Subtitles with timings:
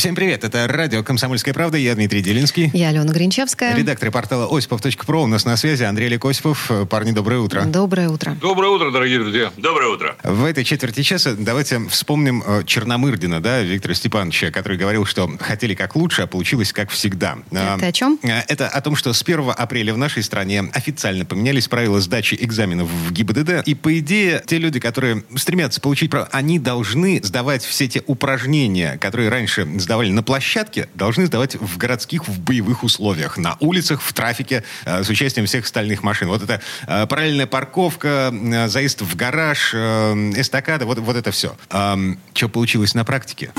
[0.00, 2.70] Всем привет, это радио «Комсомольская правда», я Дмитрий Делинский.
[2.72, 3.76] Я Алена Гринчевская.
[3.76, 6.70] Редактор портала осипов.про у нас на связи Андрей Лекосипов.
[6.88, 7.64] Парни, доброе утро.
[7.66, 8.34] Доброе утро.
[8.40, 9.52] Доброе утро, дорогие друзья.
[9.58, 10.16] Доброе утро.
[10.24, 15.74] В этой четверти часа давайте вспомним э, Черномырдина, да, Виктора Степановича, который говорил, что хотели
[15.74, 17.36] как лучше, а получилось как всегда.
[17.52, 18.18] А, Это о чем?
[18.22, 22.38] э, Это о том, что с 1 апреля в нашей стране официально поменялись правила сдачи
[22.40, 23.68] экзаменов в ГИБДД.
[23.68, 28.96] И, по идее, те люди, которые стремятся получить право, они должны сдавать все те упражнения,
[28.96, 34.12] которые раньше сдавали на площадке, должны сдавать в городских, в боевых условиях, на улицах, в
[34.12, 36.28] трафике, э, с участием всех остальных машин.
[36.28, 41.56] Вот это э, параллельная парковка, э, заезд в гараж, эстакада, вот, вот это все.
[41.68, 43.50] что получилось на практике?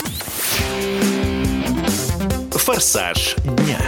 [2.51, 3.79] Форсаж дня.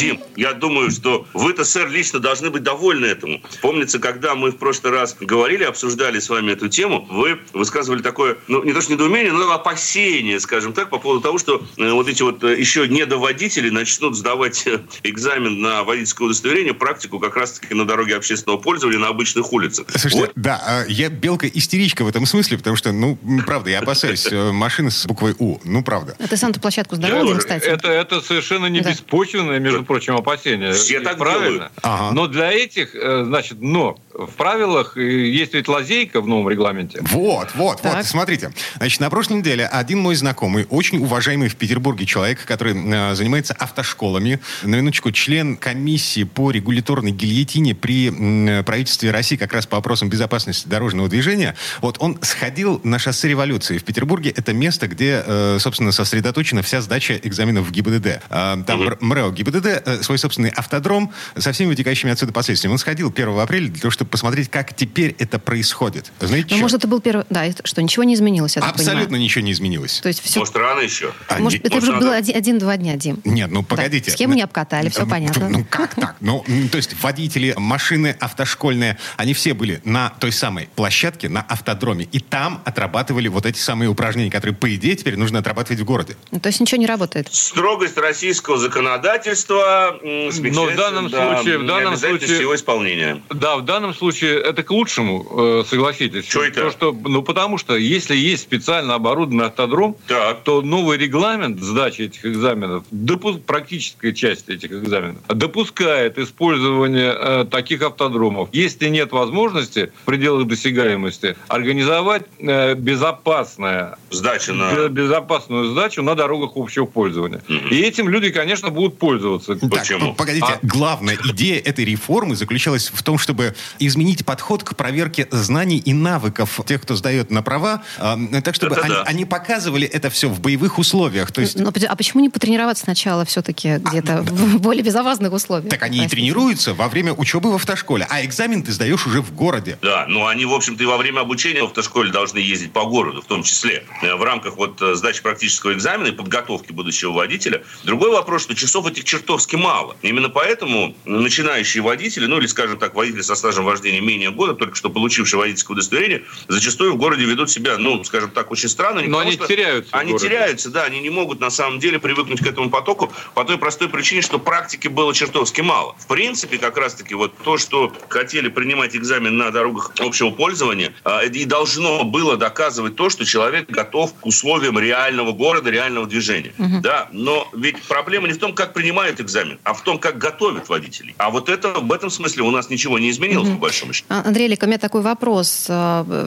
[0.00, 3.42] Дим, я думаю, что вы-то, сэр, лично должны быть довольны этому.
[3.60, 8.38] Помнится, когда мы в прошлый раз говорили, обсуждали с вами эту тему, вы высказывали такое,
[8.48, 12.08] ну, не то что недоумение, но опасение, скажем так, по поводу того, что э, вот
[12.08, 17.74] эти вот э, еще недоводители начнут сдавать э, экзамен на водительское удостоверение, практику как раз-таки
[17.74, 19.86] на дороге общественного пользования на обычных улицах.
[19.90, 24.26] Слушайте, Вот да, а, я белка-истеричка в этом смысле, потому что, ну, правда, я опасаюсь
[24.32, 25.58] машины с буквой У.
[25.64, 26.16] Ну, правда.
[26.18, 27.66] А ты сам-то площадку сдавал, кстати?
[27.66, 28.90] Это, это совершенно не Да.
[28.92, 30.72] беспочвенное, между прочим, опасение.
[30.72, 31.50] Все так правильно.
[31.50, 31.72] делают.
[31.82, 32.14] Ага.
[32.14, 37.00] Но для этих, э, значит, но в правилах э, есть ведь лазейка в новом регламенте.
[37.02, 37.96] Вот, вот, Так.
[37.96, 38.52] вот, смотрите.
[38.76, 43.52] Значит, на прошлой неделе один мой знакомый, очень уважаемый в Петербурге человек, который э, занимается
[43.54, 49.78] автошколами, на минуточку, член комиссии по регуляторной гильотине при м, правительстве России как раз по
[49.78, 54.30] вопросам безопасности дорожного движения, вот он сходил на шоссе революции в Петербурге.
[54.36, 58.20] Это место, где, э, собственно, сосредоточена вся сдача экзаменов в ГИБДД.
[58.30, 62.72] А, Там Р- МРЭО ГИБДД, э, свой собственный автодром со всеми вытекающими отсюда последствиями.
[62.72, 66.12] Он сходил 1 апреля для того, чтобы посмотреть, как теперь это происходит.
[66.20, 66.62] Знаете, Ну, чё?
[66.62, 67.24] может, это был первый...
[67.30, 69.20] Да, это что, ничего не изменилось, Абсолютно понимаю?
[69.22, 70.00] ничего не изменилось.
[70.00, 70.40] То есть все...
[70.40, 71.12] Может, рано еще?
[71.28, 73.20] А, Может, не- это может, уже было надо- один-два дня, Дим.
[73.24, 74.10] Нет, ну погодите.
[74.10, 75.48] схему не обкатали, всё Ну, понятно.
[75.48, 76.16] Ну как так?
[76.20, 82.04] Ну, то есть водители, машины автошкольные, они все были на той самой площадке, на автодроме.
[82.12, 86.16] И там отрабатывали вот эти самые упражнения, которые, по идее, теперь нужно отрабатывать в городе.
[86.30, 87.28] Ну, то есть ничего не работает.
[87.32, 89.59] Строгость российского законодательства
[90.02, 93.22] Но в данном до случае- в данном случае- его исполнения.
[93.30, 96.24] Да, в данном случае это к лучшему, э, согласитесь.
[96.26, 96.62] Чё это?
[96.62, 100.42] То, что, ну, потому что если есть специально оборудованный автодром, Так.
[100.44, 107.82] то новый регламент сдачи этих экзаменов, допу- практическая часть этих экзаменов, допускает использование э, таких
[107.82, 114.72] автодромов, если нет возможности в пределах досягаемости организовать э, безопасное Сдача на...
[114.74, 117.42] бе- безопасную сдачу на дорогах общего пользования.
[117.70, 119.49] И этим люди, конечно, будут пользоваться.
[119.56, 120.08] Почему?
[120.08, 125.28] Так, погодите, А- главная идея этой реформы заключалась в том, чтобы изменить подход к проверке
[125.30, 129.02] знаний и навыков тех, кто сдает на права, а, так, чтобы Это они, да.
[129.02, 131.32] они показывали это все в боевых условиях.
[131.32, 135.70] То есть Но, а почему не потренироваться сначала все-таки где-то в более безопасных условиях?
[135.70, 139.32] Так они и тренируются во время учебы в автошколе, а экзамен ты сдаешь уже в
[139.34, 139.78] городе.
[139.82, 143.22] Да, ну они, в общем-то, и во время обучения в автошколе должны ездить по городу,
[143.22, 147.62] в том числе э, в рамках вот э, сдачи практического экзамена и подготовки будущего водителя.
[147.84, 149.04] Другой вопрос, что часов этих
[149.40, 149.96] чертовски мало.
[150.02, 154.74] Именно поэтому начинающие водители, ну или, скажем так, водители со стажем вождения менее года, только
[154.76, 159.02] что получившие водительское удостоверение, зачастую в городе ведут себя, ну, скажем так, очень странно.
[159.02, 162.46] Но они что теряются Они теряются, да, они не могут на самом деле привыкнуть к
[162.46, 165.94] этому потоку по той простой причине, что практики было чертовски мало.
[165.98, 171.24] В принципе, как раз-таки вот то, что хотели принимать экзамен на дорогах общего пользования, а,
[171.24, 176.52] и должно было доказывать то, что человек готов к условиям реального города, реального движения.
[176.82, 179.29] Да, но ведь проблема не в том, как принимают экзамен,
[179.64, 181.14] а в том, как готовят водителей.
[181.18, 184.06] А вот это в этом смысле у нас ничего не изменилось, по большому счету.
[184.08, 185.68] А, Андрей Лик, у меня такой вопрос.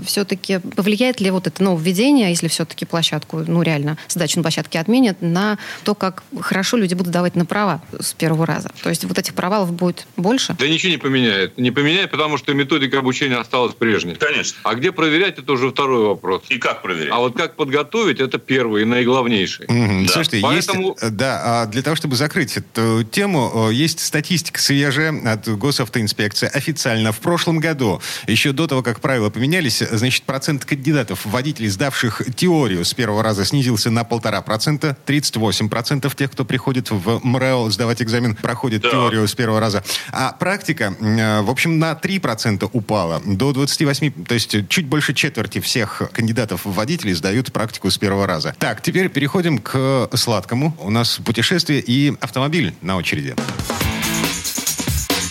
[0.05, 5.21] Все-таки повлияет ли вот это нововведение, если все-таки площадку, ну реально, сдачу на площадке отменят,
[5.21, 8.71] на то, как хорошо люди будут давать на права с первого раза?
[8.81, 10.55] То есть вот этих провалов будет больше?
[10.57, 11.57] Да ничего не поменяет.
[11.57, 14.15] Не поменяет, потому что методика обучения осталась прежней.
[14.15, 14.57] Конечно.
[14.63, 16.43] А где проверять, это уже второй вопрос.
[16.49, 17.11] И как проверять?
[17.11, 19.65] А вот как подготовить, это первый и наиглавнейший.
[19.67, 20.05] Мгм.
[20.05, 20.11] Да.
[20.13, 24.59] Слушайте, Поэтому- есть, э, да, а для того, чтобы закрыть эту тему, э, есть статистика
[24.59, 30.65] свежая от госавтоинспекции, официально в прошлом году, еще до того, как правила поменялись, значит, процент
[30.65, 34.97] кандидатов, водителей, сдавших теорию с первого раза, снизился на полтора процента.
[35.05, 38.91] 38 процентов тех, кто приходит в МРЭО сдавать экзамен, проходит да.
[38.91, 39.83] теорию с первого раза.
[40.11, 43.21] А практика, э, в общем, на 3 процента упала.
[43.25, 48.27] До 28, то есть чуть больше четверти всех кандидатов в водителей сдают практику с первого
[48.27, 48.55] раза.
[48.59, 50.75] Так, теперь переходим к сладкому.
[50.79, 53.35] У нас путешествие и автомобиль на очереди.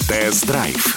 [0.08, 0.96] Тест-драйв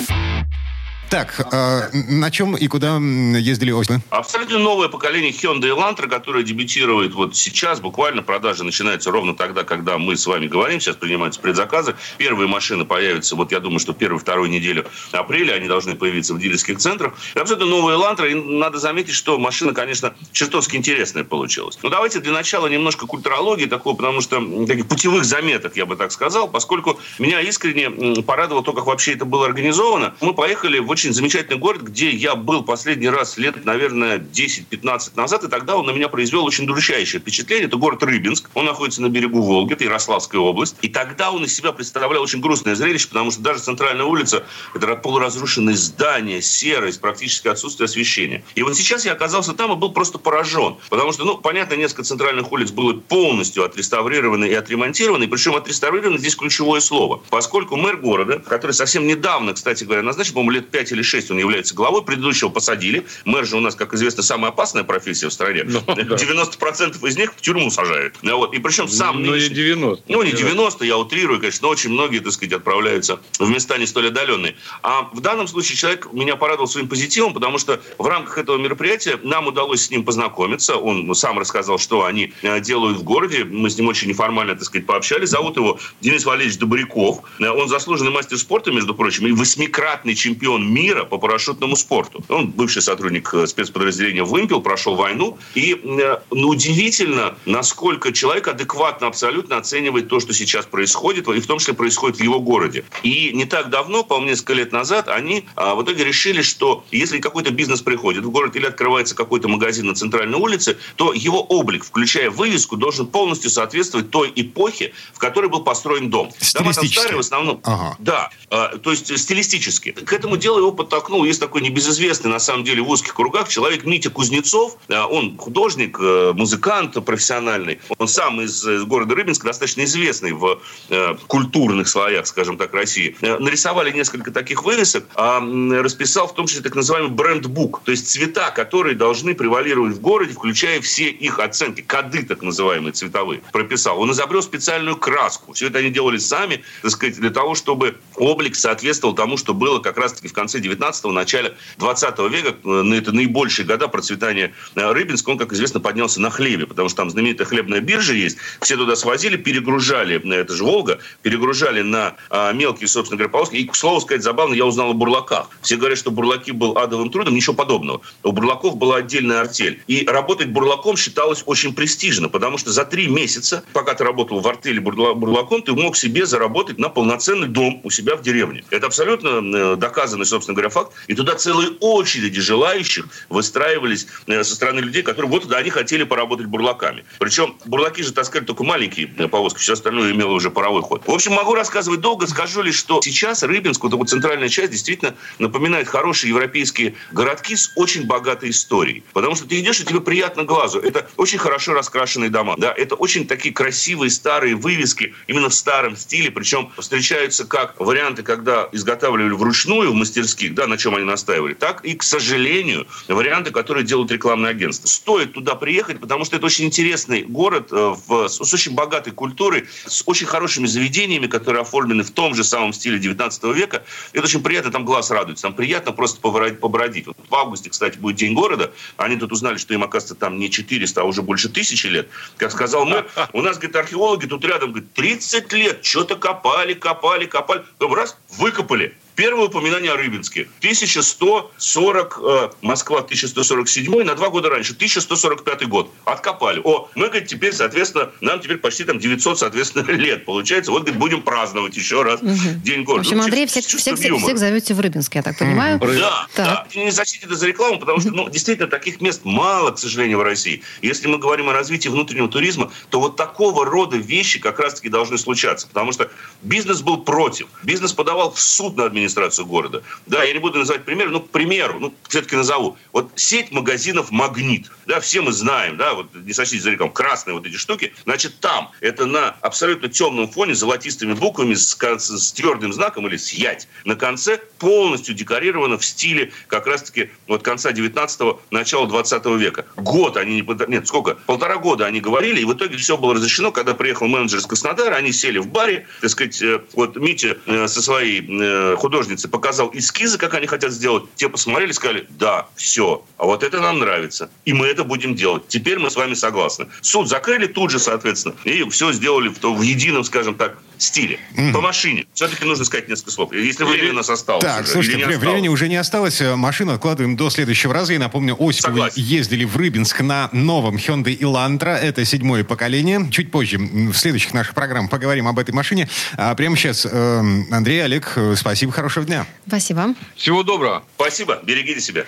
[1.10, 4.02] так, э, на чем и куда ездили осенью?
[4.10, 7.80] Абсолютно новое поколение Hyundai Elantra, которое дебютирует вот сейчас.
[7.80, 10.80] Буквально продажи начинаются ровно тогда, когда мы с вами говорим.
[10.80, 11.96] Сейчас принимаются предзаказы.
[12.18, 16.78] Первые машины появятся, вот я думаю, что первую-вторую неделю апреля они должны появиться в дилерских
[16.80, 17.14] центрах.
[17.36, 18.30] И абсолютно новая Elantra.
[18.30, 21.78] И надо заметить, что машина, конечно, чертовски интересная получилась.
[21.84, 26.12] Но давайте для начала немножко культурологии такого, потому что таких путевых заметок, я бы так
[26.12, 30.16] сказал, поскольку меня искренне порадовало то, как вообще это было организовано.
[30.22, 35.44] Мы поехали в очень замечательный город, где я был последний раз лет, наверное, 10-15 назад,
[35.44, 37.68] и тогда он на меня произвел очень удручающее впечатление.
[37.68, 38.50] Это город Рыбинск.
[38.54, 40.78] Он находится на берегу Волги, это Ярославская область.
[40.82, 44.96] И тогда он из себя представлял очень грустное зрелище, потому что даже центральная улица– это
[44.96, 48.46] полуразрушенные здания, серость, практически отсутствие освещения.
[48.56, 50.78] И вот сейчас я оказался там и был просто поражен.
[50.90, 55.28] Потому что, ну, понятно, несколько центральных улиц было полностью отреставрированы и отремонтированы.
[55.28, 57.22] Причем отреставрированы здесь ключевое слово.
[57.30, 61.32] Поскольку мэр города, который совсем недавно, кстати говоря, назначил, по-моему, лет 5 5 или 6
[61.32, 63.06] он является главой, предыдущего посадили.
[63.26, 65.64] Мэр же у нас, как известно, самая опасная профессия в стране.
[65.66, 68.16] Ну, 90% из них в тюрьму сажают.
[68.22, 68.54] Вот.
[68.54, 69.24] И причем сам...
[69.24, 69.50] Ну, нынешний...
[69.50, 70.04] не 90.
[70.08, 73.88] Ну, не 90, я утрирую, конечно, но очень многие, так сказать, отправляются в места не
[73.88, 74.56] столь отдаленные.
[74.84, 79.20] А в данном случае человек меня порадовал своим позитивом, потому что в рамках этого мероприятия
[79.24, 80.76] нам удалось с ним познакомиться.
[80.76, 83.44] Он сам рассказал, что они э, делают в городе.
[83.44, 85.30] Мы с ним очень неформально, так сказать, пообщались.
[85.30, 87.22] Зовут его Денис Валерьевич Добряков.
[87.40, 92.24] Э, он заслуженный мастер спорта, между прочим, и восьмикратный чемпион мира по парашютному спорту.
[92.28, 95.38] Он бывший сотрудник э, спецподразделения «Вымпел», прошел войну.
[95.56, 101.48] И э, ну, удивительно, насколько человек адекватно абсолютно оценивает то, что сейчас происходит, и в
[101.48, 102.84] том числе происходит в его городе.
[103.04, 107.20] И не так давно, по-моему, несколько лет назад, они а, в итоге решили, что если
[107.20, 111.86] какой-то бизнес приходит в город или открывается какой-то магазин на центральной улице, то его облик,
[111.86, 116.32] включая вывеску, должен полностью соответствовать той эпохе, в которой был построен дом.
[116.54, 117.62] Дома там старые в основном.
[117.64, 117.96] Ага.
[118.00, 119.92] Да, а, то есть стилистически.
[119.92, 123.86] К этому делу его подтолкнул, есть такой небезызвестный, на самом деле, в узких кругах человек
[123.86, 124.78] Митя Кузнецов.
[124.90, 127.80] Он художник, э, музыкант профессиональный.
[127.98, 133.16] Он сам из города Рыбинска, достаточно известный в э, культурных слоях, скажем так, России.
[133.22, 135.40] Э, нарисовали несколько таких вывесок, а
[135.82, 140.34] расписал в том числе так называемый бренд-бук, то есть цвета, которые должны превалировать в городе,
[140.34, 144.00] включая все их оценки, коды так называемые цветовые, прописал.
[144.00, 145.54] Он изобрел специальную краску.
[145.54, 149.80] Все это они делали сами, так сказать, для того, чтобы облик соответствовал тому, что было
[149.80, 152.56] как раз-таки в конце 19-го, начале 20 века.
[152.64, 155.30] Э, это наибольшие года процветания э, Рыбинска.
[155.30, 158.38] Он, как известно, поднялся на хлебе, потому что там знаменитая хлебная биржа есть.
[158.62, 163.56] Все туда свозили, перегружали, э, это же Волга, перегружали на а, мелкие, собственно говоря, полоски.
[163.56, 165.50] И, к слову сказать, забавно, я узнал о бурлаках.
[165.62, 168.02] Все говорят, что бурлаки был адовым трудом, ничего подобного.
[168.24, 169.82] У бурлаков была отдельная артель.
[169.88, 174.48] И работать бурлаком считалось очень престижно, потому что за три месяца, пока ты работал в
[174.48, 178.64] артели бурлаком, ты мог себе заработать на полноценный дом у себя в деревне.
[178.70, 180.94] Это абсолютно доказанный, собственно говоря, факт.
[181.08, 186.04] И туда целые очереди желающих выстраивались э, со стороны людей, которые вот туда они хотели
[186.04, 187.06] поработать бурлаками.
[187.20, 191.04] Причем бурлаки же таскали только маленькие э, повозки, все остальное имело уже паровой ход.
[191.06, 195.16] В общем, могу рассказывать долго, скажу лишь, что сейчас Рыбинск, вот эта центральная часть, действительно
[195.40, 199.04] напоминает хорошие европейские городки с очень богатой историей.
[199.14, 200.80] Потому что ты идешь, и тебе приятно глазу.
[200.80, 202.56] Это очень хорошо раскрашенные дома.
[202.58, 206.32] Да, это очень такие красивые старые вывески, именно в старом стиле.
[206.32, 211.84] Причем встречаются как варианты, когда изготавливали вручную в мастерских, да, на чем они настаивали, так
[211.86, 214.88] и, к сожалению, варианты, которые делают рекламные агентства.
[214.88, 219.68] Стоит туда приехать, потому что это очень интересный город э, в, с очень богатой культурой,
[219.86, 223.84] с очень хорошими заведениями, которые оформлены в том же самом стиле 19 века.
[224.14, 227.08] Это очень приятно, там глаз радуется, там приятно просто побродить.
[227.08, 228.72] Вот в августе, кстати, будет День города.
[228.98, 232.10] Они тут узнали, что им, оказывается, там не 400, а уже больше тысячи лет.
[232.38, 237.26] Как сказал мэр, у нас, говорит, археологи тут рядом, говорит, 30 лет, что-то копали, копали,
[237.26, 237.64] копали.
[237.80, 238.96] Раз, выкопали.
[239.16, 240.48] Первое упоминание о Рыбинске.
[240.60, 245.90] 1140, э, Москва 1147, на два года раньше, 1145 год.
[246.04, 246.60] Откопали.
[246.64, 250.72] О, мы, говорит, теперь, соответственно, нам теперь почти там 900, соответственно, лет получается.
[250.72, 252.34] Вот, говорит, будем праздновать еще раз угу.
[252.64, 253.04] День города.
[253.04, 255.80] В общем, Андрей, всех, всех, всех, всех зовете в Рыбинск, я так понимаю.
[255.80, 256.68] Да, так.
[256.74, 256.80] да.
[256.80, 260.24] Не защитите это за рекламу, потому что, ну, действительно, таких мест мало, к сожалению, в
[260.24, 260.62] России.
[260.82, 265.18] Если мы говорим о развитии внутреннего туризма, то вот такого рода вещи как раз-таки должны
[265.18, 265.68] случаться.
[265.68, 267.48] Потому что бизнес был против.
[267.64, 269.84] Бизнес подавал в суд на администрацию администрацию города.
[270.06, 272.78] Да, я не буду называть пример, но к примеру, ну, все-таки назову.
[272.92, 277.36] Вот сеть магазинов «Магнит», да, все мы знаем, да, вот не сочтите за рекламу, красные
[277.36, 282.74] вот эти штуки, значит, там это на абсолютно темном фоне золотистыми буквами с, с твердым
[282.74, 288.42] знаком или с ять на конце полностью декорировано в стиле как раз-таки вот конца 19-го,
[288.52, 289.66] начала 20 века.
[289.76, 290.68] Год они не...
[290.68, 291.16] Нет, сколько?
[291.26, 294.96] Полтора года они говорили, и в итоге все было разрешено, когда приехал менеджер из Краснодара,
[294.96, 299.72] они сели в баре, так сказать, э, вот Митя э, со своей э, художницей показал
[299.74, 301.04] эскизы, как они хотят сделать.
[301.16, 304.30] Те посмотрели, сказали, да, все, а вот это нам нравится.
[304.46, 305.44] И мы это будем делать.
[305.50, 306.68] Теперь мы с вами согласны.
[306.82, 311.20] Суд закрыли тут же, соответственно, и все сделали в, в едином, скажем так, стиле.
[311.36, 311.54] Mm-hmm.
[311.54, 312.06] По машине.
[312.14, 313.34] Все-таки нужно сказать несколько слов.
[313.34, 314.44] Если время у нас осталось.
[314.44, 316.22] Так, уже, слушайте, вре- времени уже не осталось.
[316.22, 317.94] Машину откладываем до следующего раза.
[317.94, 319.02] И напомню, осенью Согласен.
[319.02, 321.76] ездили в Рыбинск на новом Hyundai Elantra.
[321.76, 323.08] Это седьмое поколение.
[323.12, 325.90] Чуть позже в следующих наших программах поговорим об этой машине.
[326.18, 329.26] А прямо сейчас, э, Андрей, Олег, э, спасибо, хорошего дня.
[329.48, 329.96] Спасибо.
[330.16, 330.84] Всего доброго.
[330.96, 331.40] Спасибо.
[331.44, 332.06] Берегите себя.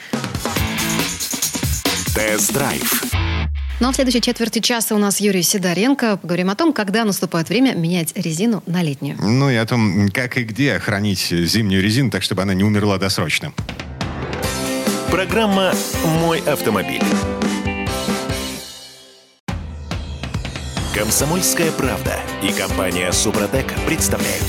[2.16, 3.17] Тест-драйв.
[3.80, 6.18] Ну а в следующей четверти часа у нас Юрий Сидоренко.
[6.18, 9.18] Поговорим о том, когда наступает время менять резину на летнюю.
[9.22, 12.98] Ну и о том, как и где хранить зимнюю резину, так чтобы она не умерла
[12.98, 13.54] досрочно.
[15.12, 15.74] Программа
[16.22, 17.04] «Мой автомобиль».
[20.96, 24.46] Комсомольская правда и компания «Супротек» представляют.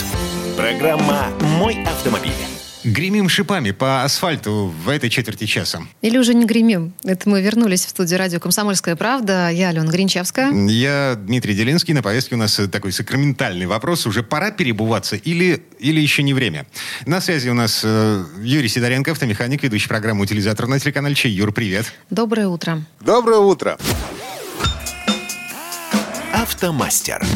[0.56, 1.26] Программа
[1.58, 2.57] «Мой автомобиль».
[2.84, 5.82] Гремим шипами по асфальту в этой четверти часа.
[6.00, 6.94] Или уже не гремим.
[7.02, 9.50] Это мы вернулись в студию радио «Комсомольская правда».
[9.50, 10.52] Я Алена Гринчевская.
[10.52, 11.92] Я Дмитрий Делинский.
[11.92, 14.06] На повестке у нас такой сакраментальный вопрос.
[14.06, 16.66] Уже пора перебываться или, или еще не время?
[17.04, 21.32] На связи у нас э, Юрий Сидоренко, автомеханик, ведущий программу «Утилизатор» на телеканале Чей.
[21.32, 21.92] Юр, привет.
[22.10, 22.84] Доброе утро.
[23.00, 23.76] Доброе утро.
[26.32, 27.26] Автомастер.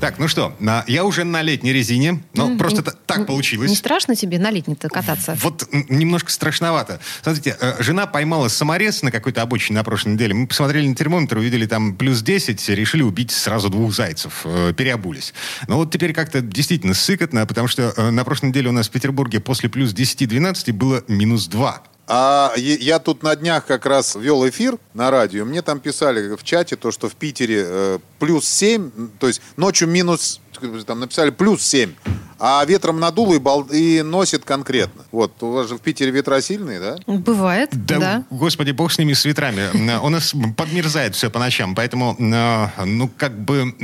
[0.00, 3.68] Так, ну что, на, я уже на летней резине, но mm, просто не, так получилось.
[3.68, 5.36] Не страшно тебе на летней-то кататься?
[5.42, 7.00] Вот немножко страшновато.
[7.22, 10.32] Смотрите, э, жена поймала саморез на какой-то обочине на прошлой неделе.
[10.32, 14.40] Мы посмотрели на термометр, увидели там плюс 10, решили убить сразу двух зайцев.
[14.44, 15.34] Э, переобулись.
[15.68, 18.90] Но вот теперь как-то действительно сыкотно, потому что э, на прошлой неделе у нас в
[18.90, 21.82] Петербурге после плюс 10-12 было минус 2.
[22.12, 25.44] А я тут на днях как раз вел эфир на радио.
[25.44, 29.86] Мне там писали в чате то, что в Питере э, плюс 7, то есть ночью
[29.86, 30.40] минус,
[30.86, 31.92] там написали плюс 7
[32.40, 33.62] а ветром надуло и, бол...
[33.64, 35.04] и носит конкретно.
[35.12, 36.98] Вот, у вас же в Питере ветра сильные, да?
[37.06, 37.98] Бывает, да.
[37.98, 38.24] да.
[38.30, 39.68] Господи, бог с ними, с ветрами.
[39.98, 43.74] У нас подмерзает все по ночам, поэтому, э, ну, как бы,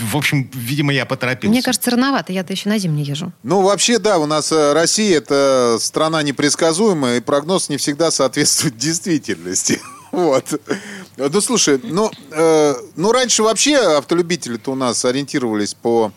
[0.00, 1.50] в общем, видимо, я поторопился.
[1.50, 3.32] Мне кажется, рановато, я-то еще на зимне езжу.
[3.42, 8.76] Ну, вообще, да, у нас э, Россия– это страна непредсказуемая, и прогноз не всегда соответствует
[8.78, 9.80] действительности.
[10.12, 10.60] Вот.
[11.16, 16.12] Ну, слушай, ну, э, ну раньше вообще автолюбители-то у нас ориентировались по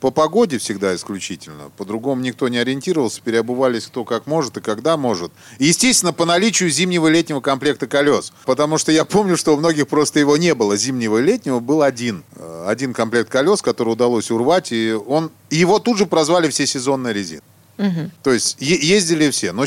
[0.00, 1.70] по погоде всегда исключительно.
[1.76, 5.32] По-другому никто не ориентировался, переобувались кто как может и когда может.
[5.58, 8.32] И, естественно, по наличию зимнего и летнего комплекта колес.
[8.44, 10.76] Потому что я помню, что у многих просто его не было.
[10.76, 12.24] Зимнего и летнего был один.
[12.36, 14.70] Э, один комплект колес, который удалось урвать.
[14.70, 17.42] И он, его тут же прозвали все сезонная резина.
[17.78, 18.10] Угу.
[18.22, 19.52] То есть ездили все.
[19.52, 19.64] Но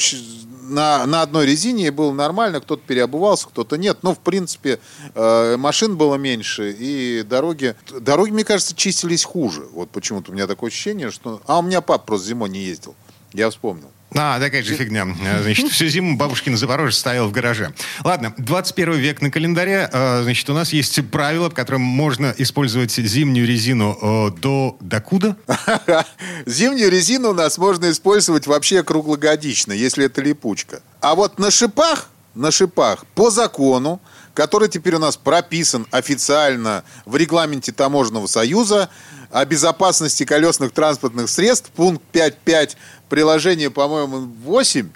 [0.69, 3.99] на, на одной резине было нормально, кто-то переобувался, кто-то нет.
[4.01, 4.79] Но, в принципе,
[5.15, 7.75] э, машин было меньше, и дороги...
[7.99, 9.67] Дороги, мне кажется, чистились хуже.
[9.73, 11.41] Вот почему-то у меня такое ощущение, что...
[11.45, 12.95] А у меня пап просто зимой не ездил.
[13.33, 13.91] Я вспомнил.
[14.15, 15.07] А, такая же фигня.
[15.41, 17.73] Значит, всю зиму бабушкин Запорожец стоял в гараже.
[18.03, 19.89] Ладно, 21 век на календаре.
[19.91, 24.77] Э, значит, у нас есть правило, по которому можно использовать зимнюю резину э, до...
[24.79, 25.37] Докуда?
[26.45, 30.81] Зимнюю резину у нас можно использовать вообще круглогодично, если это липучка.
[31.01, 34.01] А вот на шипах, на шипах по закону,
[34.33, 38.89] который теперь у нас прописан официально в регламенте Таможенного союза
[39.31, 42.75] о безопасности колесных транспортных средств, пункт 5.5
[43.09, 44.89] приложение, по-моему, 8,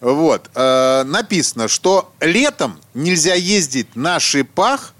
[0.00, 4.94] вот, э, написано, что летом нельзя ездить на шипах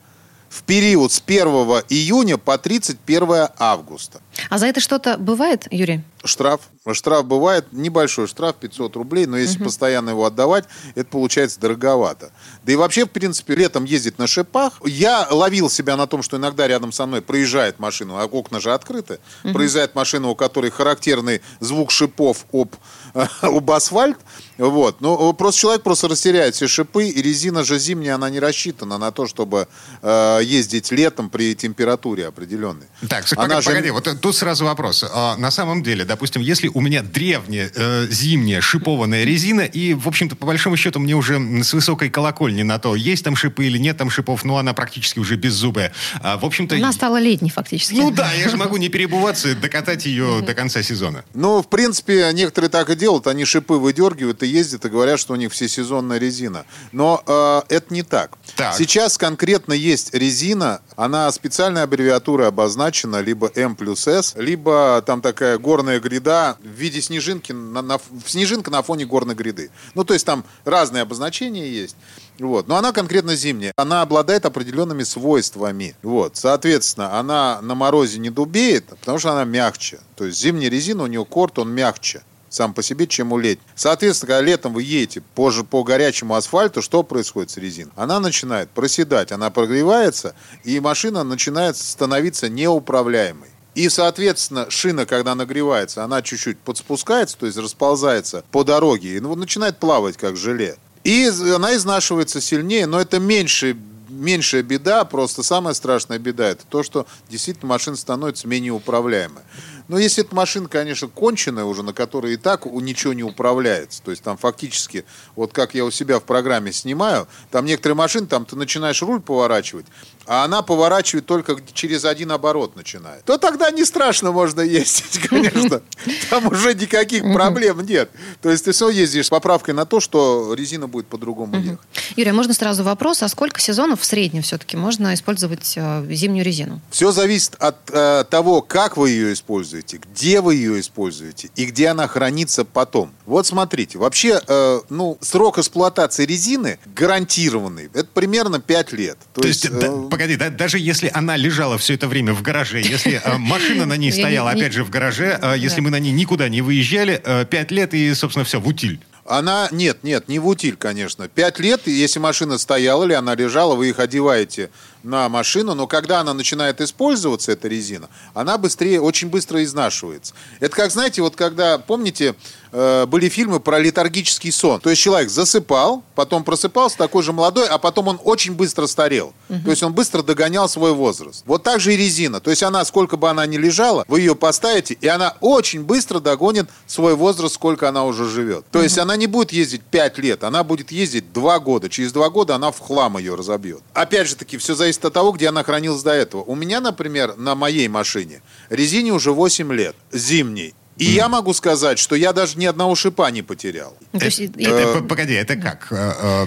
[0.49, 1.47] в период с 1
[1.89, 4.21] июня по 31 августа.
[4.51, 6.03] А за это что-то бывает, Юрий?
[6.25, 6.63] Штраф.
[6.93, 9.65] Штраф бывает, небольшой штраф, 500 рублей, но если угу.
[9.65, 10.65] постоянно его отдавать,
[10.95, 12.31] это получается дороговато.
[12.63, 14.81] Да и вообще, в принципе, летом ездить на шипах.
[14.85, 18.73] Я ловил себя на том, что иногда рядом со мной проезжает машина, а окна же
[18.73, 19.55] открыты, угу.
[19.55, 22.75] проезжает машина, у которой характерный звук шипов об,
[23.43, 24.19] об асфальт,
[24.59, 25.01] вот.
[25.01, 29.13] Ну, просто человек просто растеряет все шипы, и резина же зимняя, она не рассчитана на
[29.13, 29.69] то, чтобы
[30.03, 32.87] э, ездить летом при температуре определенной.
[33.09, 33.93] Так, она погоди, же...
[33.93, 35.05] вот тут сразу вопрос.
[35.09, 40.09] А, на самом деле, допустим, если у меня древняя э, зимняя шипованная резина, и, в
[40.09, 43.79] общем-то, по большому счету, мне уже с высокой колокольни на то, есть там шипы или
[43.79, 45.93] нет там шипов, но она практически уже беззубая.
[46.21, 46.75] А, в общем-то...
[46.75, 47.95] Она стала летней фактически.
[47.95, 51.25] Ну да, я же могу не перебываться, докатать ее до конца сезона.
[51.35, 53.04] Ну, в принципе, некоторые так и делают.
[53.27, 56.65] Они шипы выдергивают и ездят, и говорят, что у них всесезонная резина.
[56.93, 58.37] Но э, это не так.
[58.57, 58.75] Так.
[58.75, 65.59] Сейчас конкретно есть резина, она специальной аббревиатурой обозначена, либо М плюс С, либо там такая
[65.59, 69.71] горная гряда в виде снежинки, на, на- снежинка на фоне горной гряды.
[69.95, 71.97] Ну, то есть там разные обозначения есть.
[72.39, 72.67] Вот.
[72.67, 73.73] Но она конкретно зимняя.
[73.77, 75.95] Она обладает определенными свойствами.
[76.03, 76.37] Вот.
[76.37, 80.01] Соответственно, она на морозе не дубеет, потому что она мягче.
[80.17, 82.23] То есть зимняя резина, у нее корт, он мягче
[82.55, 83.65] сам по себе, чем у летней.
[83.75, 87.93] Соответственно, когда летом вы едете по, ж- по горячему асфальту, что происходит с резиной?
[87.97, 93.49] Она начинает проседать, она прогревается, и машина начинает становиться неуправляемой.
[93.75, 99.35] И, соответственно, шина, когда нагревается, она чуть-чуть подспускается, то есть расползается по дороге, и ну,
[99.35, 100.77] начинает плавать, как желе.
[101.03, 103.77] И она изнашивается сильнее, но это меньше,
[104.09, 109.43] меньшая беда, просто самая страшная беда, это то, что действительно машина становится менее управляемой.
[109.87, 114.11] Но если эта машина, конечно, конченая уже, на которой и так ничего не управляется, то
[114.11, 115.05] есть там фактически,
[115.37, 119.21] вот как я у себя в программе снимаю, там некоторые машины, там ты начинаешь руль
[119.21, 119.87] поворачивать,
[120.27, 125.83] а она поворачивает только через один оборот начинает, то тогда не страшно можно ездить, конечно.
[126.31, 128.11] Там уже никаких проблем нет.
[128.43, 131.81] То есть ты все ездишь с поправкой на то, что резина будет по-другому ехать.
[132.17, 136.45] Юрий, а можно сразу вопрос, а сколько сезонов в среднем все-таки можно использовать э, зимнюю
[136.45, 136.81] резину?
[136.91, 141.89] Все зависит от э, того, как вы ее используете, где вы ее используете и где
[141.89, 143.13] она хранится потом.
[143.27, 147.91] Вот смотрите, вообще, э, ну, срок эксплуатации резины гарантированный.
[147.93, 149.19] Это примерно 5 лет.
[149.33, 153.21] То, есть, э, погоди, да, даже если она лежала все это время в гараже, если
[153.23, 156.13] э, машина на ней стояла, не- опять же, в гараже, э, если мы на ней
[156.13, 159.01] никуда не выезжали, э, пять лет и, собственно, все, в утиль.
[159.27, 161.29] Она, нет, нет, не в утиль, конечно.
[161.29, 164.71] Пять лет, если машина стояла или она лежала, вы их одеваете
[165.03, 170.35] на машину, но когда она начинает использоваться, эта резина, она быстрее, очень быстро изнашивается.
[170.61, 172.35] Это как, знаете, вот когда, помните,
[172.75, 174.81] э, были фильмы про летаргический сон.
[174.81, 179.33] То есть человек засыпал, потом просыпался такой же молодой, а потом он очень быстро старел.
[179.49, 181.45] То есть он быстро догонял свой возраст.
[181.47, 182.41] Вот так же и резина.
[182.41, 186.19] То есть она, сколько бы она ни лежала, вы ее поставите, и она очень быстро
[186.19, 188.65] догонит свой возраст, сколько она уже живет.
[188.71, 191.89] То есть она не будет ездить 5 лет, она будет ездить 2 года.
[191.89, 193.81] Через 2 года она в хлам ее разобьет.
[193.93, 196.43] Опять же таки, все зависит от того, где она хранилась до этого.
[196.43, 200.75] У меня, например, на моей машине резине уже 8 лет, зимней.
[200.97, 203.97] И я могу сказать, что я даже ни одного шипа не потерял.
[204.13, 204.31] Ну, Это-
[204.65, 205.89] это, п- погоди, это как?
[205.91, 206.47] Э, э,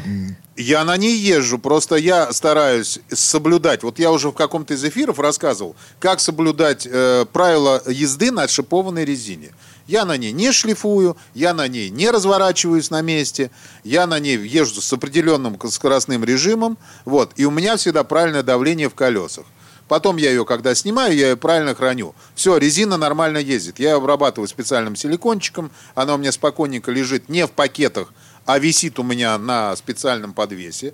[0.56, 3.84] Я на ней езжу, просто я стараюсь соблюдать.
[3.84, 9.06] Вот я уже в каком-то из эфиров рассказывал, как соблюдать э, правила езды на отшипованной
[9.06, 9.52] резине.
[9.86, 13.52] Я на ней не шлифую, я на ней не разворачиваюсь на месте,
[13.84, 18.90] я на ней езжу с определенным скоростным режимом, вот, и у меня всегда правильное давление
[18.90, 19.46] в колесах.
[19.88, 22.14] Потом я ее, когда снимаю, я ее правильно храню.
[22.36, 23.80] Все, резина нормально ездит.
[23.80, 25.72] Я ее обрабатываю специальным силикончиком.
[25.96, 28.14] Она у меня спокойненько лежит не в пакетах,
[28.46, 30.94] а висит у меня на специальном подвесе.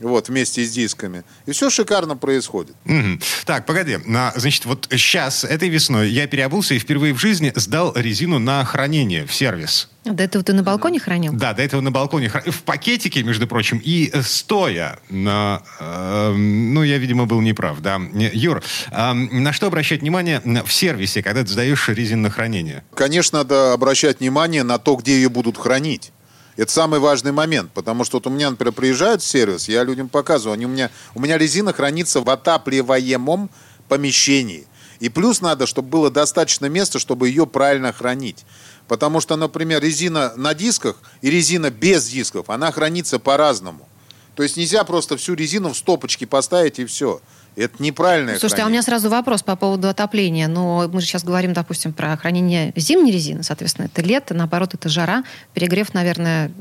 [0.00, 1.24] Вот, вместе с дисками.
[1.46, 2.76] И все шикарно происходит.
[2.84, 3.20] Мгм.
[3.44, 3.98] Так, погоди.
[4.04, 8.64] На- значит, вот сейчас, этой весной, я переобулся и впервые в жизни сдал резину на
[8.64, 9.88] хранение в сервис.
[10.04, 11.32] До этого ты на балконе хранил?
[11.32, 15.00] Да, до этого на балконе, в пакетике, между прочим, и э, стоя.
[15.10, 18.00] На, э, ну, я, видимо, был неправ, да.
[18.14, 22.84] Юр, э, на что обращать внимание в сервисе, когда ты сдаешь резину на хранение?
[22.94, 26.12] Конечно, надо обращать внимание на то, где ее будут хранить.
[26.56, 30.08] Это самый важный момент, потому что вот у меня, например, приезжают в сервис, я людям
[30.08, 33.50] показываю, они у меня, у меня резина хранится в отапливаемом
[33.88, 34.66] помещении.
[34.98, 38.46] И плюс надо, чтобы было достаточно места, чтобы ее правильно хранить.
[38.88, 43.86] Потому что, например, резина на дисках и резина без дисков, она хранится по-разному.
[44.34, 47.20] То есть нельзя просто всю резину в стопочки поставить и все.
[47.56, 48.72] Это неправильное Слушайте, а у хранение.
[48.78, 50.46] меня сразу вопрос по поводу отопления.
[50.46, 53.42] Но мы же сейчас говорим, допустим, про хранение зимней резины.
[53.42, 55.24] Соответственно, это лето, наоборот, это жара.
[55.54, 56.52] Перегрев, наверное,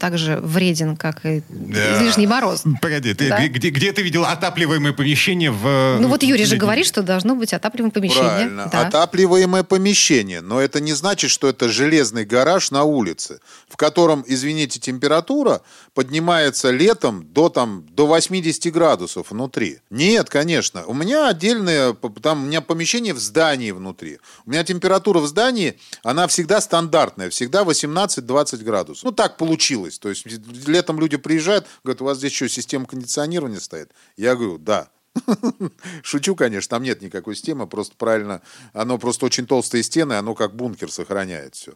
[0.00, 1.96] также вреден, как и Да.
[1.98, 2.64] излишний мороз.
[2.82, 3.46] Погоди, ты, Да.
[3.46, 5.98] где, где- ты видел отапливаемое помещение в...
[6.00, 8.28] Ну вот Юрий же говорит, что должно быть отапливаемое помещение.
[8.28, 8.68] Правильно.
[8.72, 8.86] Да.
[8.88, 10.40] Отапливаемое помещение.
[10.40, 15.60] Но это не значит, что это железный гараж на улице, в котором, извините, температура
[15.94, 19.78] поднимается летом до, там, до 80 градусов внутри.
[19.90, 20.39] Нет, конечно.
[20.86, 24.18] У меня отдельное, там у меня помещение в здании внутри.
[24.46, 29.04] У меня температура в здании, она всегда стандартная, всегда 18-20 градусов.
[29.04, 29.98] Ну, так получилось.
[29.98, 30.26] То есть
[30.66, 33.90] летом люди приезжают, говорят, у вас здесь что, система кондиционирования стоит?
[34.16, 34.88] Я говорю, да.
[36.02, 38.42] Шучу, конечно, там нет никакой системы, просто правильно,
[38.72, 41.72] оно просто очень толстые стены, оно как бункер сохраняет все.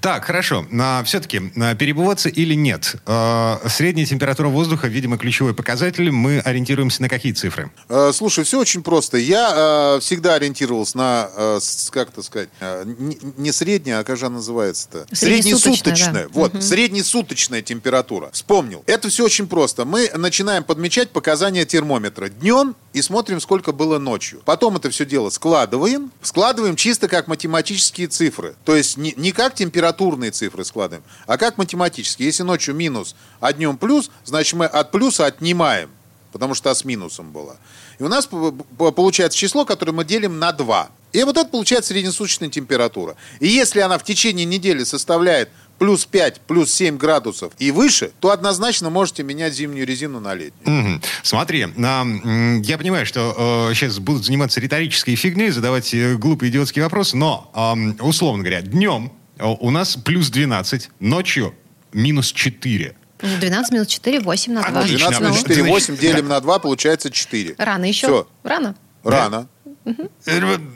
[0.00, 0.66] Так, хорошо.
[0.78, 2.96] А, все-таки а, перебываться или нет?
[3.06, 6.10] А, средняя температура воздуха, видимо, ключевой показатель.
[6.10, 7.70] Мы ориентируемся на какие цифры?
[7.88, 9.16] Э, Слушай, все очень просто.
[9.16, 12.50] Я э, всегда ориентировался на, э, как это сказать,
[12.84, 15.06] не, не средняя, а как же она называется-то?
[15.10, 16.24] Среднесуточная, Среднесуточная.
[16.24, 16.28] да.
[16.32, 18.30] Вот, среднесуточная температура.
[18.32, 18.84] Вспомнил.
[18.86, 19.84] Это все очень просто.
[19.84, 24.42] Мы начинаем подмечать показания термометра днем и смотрим, сколько было ночью.
[24.44, 26.12] Потом это все дело складываем.
[26.20, 28.54] Складываем чисто как математические цифры.
[28.66, 32.26] То есть не, не как температурные цифры складываем, а как математические.
[32.26, 35.90] Если ночью минус, а днем плюс, значит мы от плюса отнимаем
[36.32, 37.54] потому что та с минусом была.
[38.00, 38.28] И у нас
[38.76, 40.90] получается число, которое мы делим на 2.
[41.12, 43.14] И вот это получается среднесуточная температура.
[43.38, 48.30] И если она в течение недели составляет плюс 5, плюс 7 градусов и выше, то
[48.30, 50.78] однозначно можете менять зимнюю резину на летнюю.
[50.80, 51.02] Мгм.
[51.22, 57.16] Смотри, м, я понимаю, что сейчас будут заниматься риторической фигней, задавать э, глупые идиотские вопросы,
[57.16, 61.54] но, ам, условно говоря, днем э, у нас плюс 12, ночью
[61.92, 62.94] минус 4.
[63.40, 64.80] 12 минус 4, 8 на 2.
[64.80, 64.98] Отлично.
[65.08, 67.54] 12 на Ну, 4, значит, 8 делим на 2, получается 4.
[67.58, 68.06] Рано еще.
[68.06, 68.74] Все, Рано.
[69.02, 69.48] рано.
[69.86, 69.90] Э,
[70.38, 70.74] м,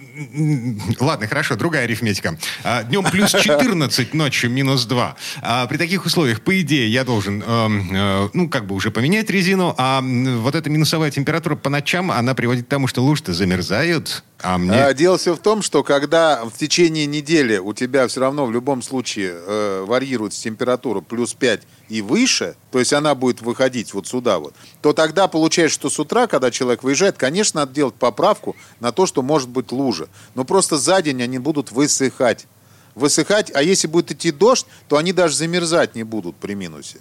[1.01, 2.37] Ладно, хорошо, другая арифметика.
[2.65, 5.17] А, Днем плюс 14, ночью минус 2.
[5.43, 9.31] А, При таких условиях, по идее, я должен, эм, э, ну, как бы уже поменять
[9.31, 14.25] резину, а вот эта минусовая температура по ночам, она приводит к тому, что лужи-то замерзают,
[14.41, 14.73] а мне...
[14.73, 18.53] А, Дело все в том, что когда в течение недели у тебя все равно в
[18.53, 24.07] любом случае э, варьируется температура плюс 5 и выше, то есть она будет выходить вот
[24.07, 28.57] сюда вот, то тогда получается, что с утра, когда человек выезжает, конечно, надо делать поправку
[28.81, 30.09] на то, что может быть лужа.
[30.35, 32.47] Но просто за день они будут высыхать.
[32.95, 36.99] Высыхать, а если будет идти дождь, то они даже замерзать не будут при минусе.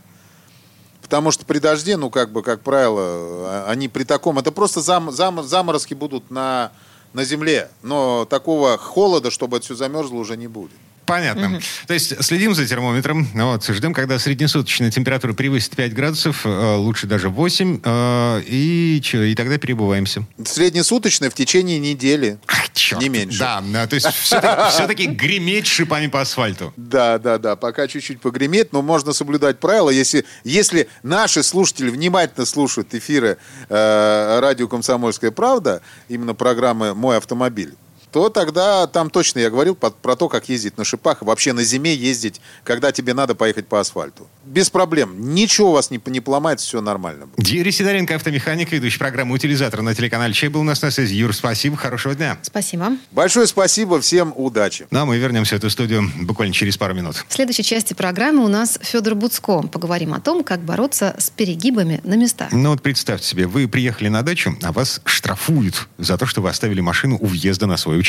[1.02, 4.38] Потому что при дожде, ну, как бы, как правило, а- они при таком...
[4.40, 6.72] Это просто зам- зам- заморозки будут на,
[7.14, 7.72] на земле.
[7.82, 10.78] Но такого холода, чтобы это все замерзло, уже не будет.
[11.08, 11.62] Понятно.
[11.88, 17.08] То есть следим за термометром, вот, ждем, когда среднесуточная температура превысит 5 градусов, э, лучше
[17.08, 20.28] даже 8, э, и, чё, и тогда перебываемся.
[20.46, 22.38] Среднесуточно в течение недели.
[22.48, 23.02] Ах, черт.
[23.02, 23.40] Не меньше.
[23.40, 26.74] Да, да, то есть все-таки, греметь шипами по асфальту.
[26.76, 29.90] Да, да, да, пока чуть-чуть погреметь, но можно соблюдать правила.
[29.90, 33.38] Если, если наши слушатели внимательно слушают эфиры
[33.70, 37.76] э, радио «Комсомольская правда», именно программы «Мой автомобиль»,
[38.18, 41.54] то тогда там точно я говорил по- про то, как ездить на шипах, и вообще
[41.54, 44.28] на зиме ездить, когда тебе надо поехать по асфальту.
[44.44, 45.36] Без проблем.
[45.36, 47.28] Ничего у вас не, не поломается, все нормально.
[47.28, 47.48] будет.
[47.48, 51.14] Юрий Сидоренко, автомеханик, ведущий программы «Утилизатор» на телеканале «Чей» был у нас на связи.
[51.14, 52.40] Юр, спасибо, хорошего дня.
[52.42, 52.98] Спасибо.
[53.12, 54.88] Большое спасибо, всем удачи.
[54.90, 57.24] Ну, а мы вернемся в эту студию буквально через пару минут.
[57.28, 59.62] В следующей части программы у нас Федор Буцко.
[59.62, 62.52] Поговорим о том, как бороться с перегибами на местах.
[62.52, 66.50] Ну вот представьте себе, вы приехали на дачу, а вас штрафуют за то, что вы
[66.50, 68.07] оставили машину у въезда на свой участок.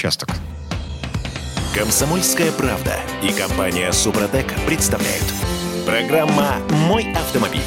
[1.74, 5.24] Комсомольская правда и компания Супротек представляют.
[5.86, 7.60] Программа «Мой автомобиль».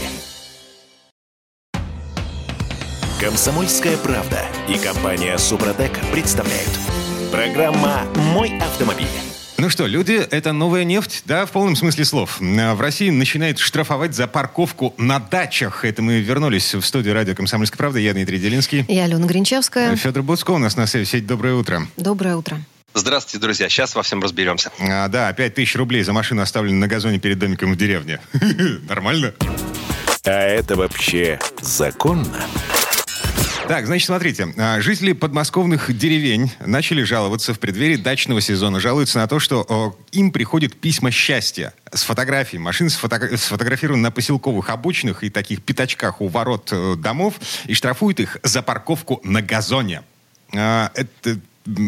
[3.20, 4.40] Комсомольская правда
[4.70, 6.80] и компания Супротек представляют.
[7.34, 9.31] Программа «Мой автомобиль».
[9.62, 12.40] Ну что, люди— это новая нефть, да, в полном смысле слов.
[12.42, 15.86] А В России начинают штрафовать за парковку на дачах.
[15.86, 18.00] Это мы вернулись в студию радио «Комсомольская правда».
[18.00, 18.86] Я Дмитрий Делинский.
[18.88, 19.96] Я Алена Гринчевская.
[19.98, 21.08] Федор Буцко у нас на связи.
[21.08, 21.88] Сеть «Доброе утро».
[21.96, 22.60] Доброе утро.
[22.96, 23.70] Здравствуйте, друзья.
[23.70, 24.72] Сейчас во всем разберемся.
[24.80, 28.20] А, да, 5 тысяч рублей за машину оставлены на газоне перед домиком в деревне.
[28.90, 29.36] Нормально?
[30.26, 32.48] А это вообще законно?
[33.68, 34.54] Так, значит, смотрите.
[34.58, 38.80] а, Жители подмосковных деревень начали жаловаться в преддверии дачного сезона.
[38.80, 42.60] Жалуются на то, что им приходят письма счастья с фотографией.
[42.60, 48.20] Машины сфото- сфотографированы на поселковых обочинах и таких пятачках у ворот э, домов и штрафуют
[48.20, 50.02] их за парковку на газоне.
[50.54, 51.40] А, Это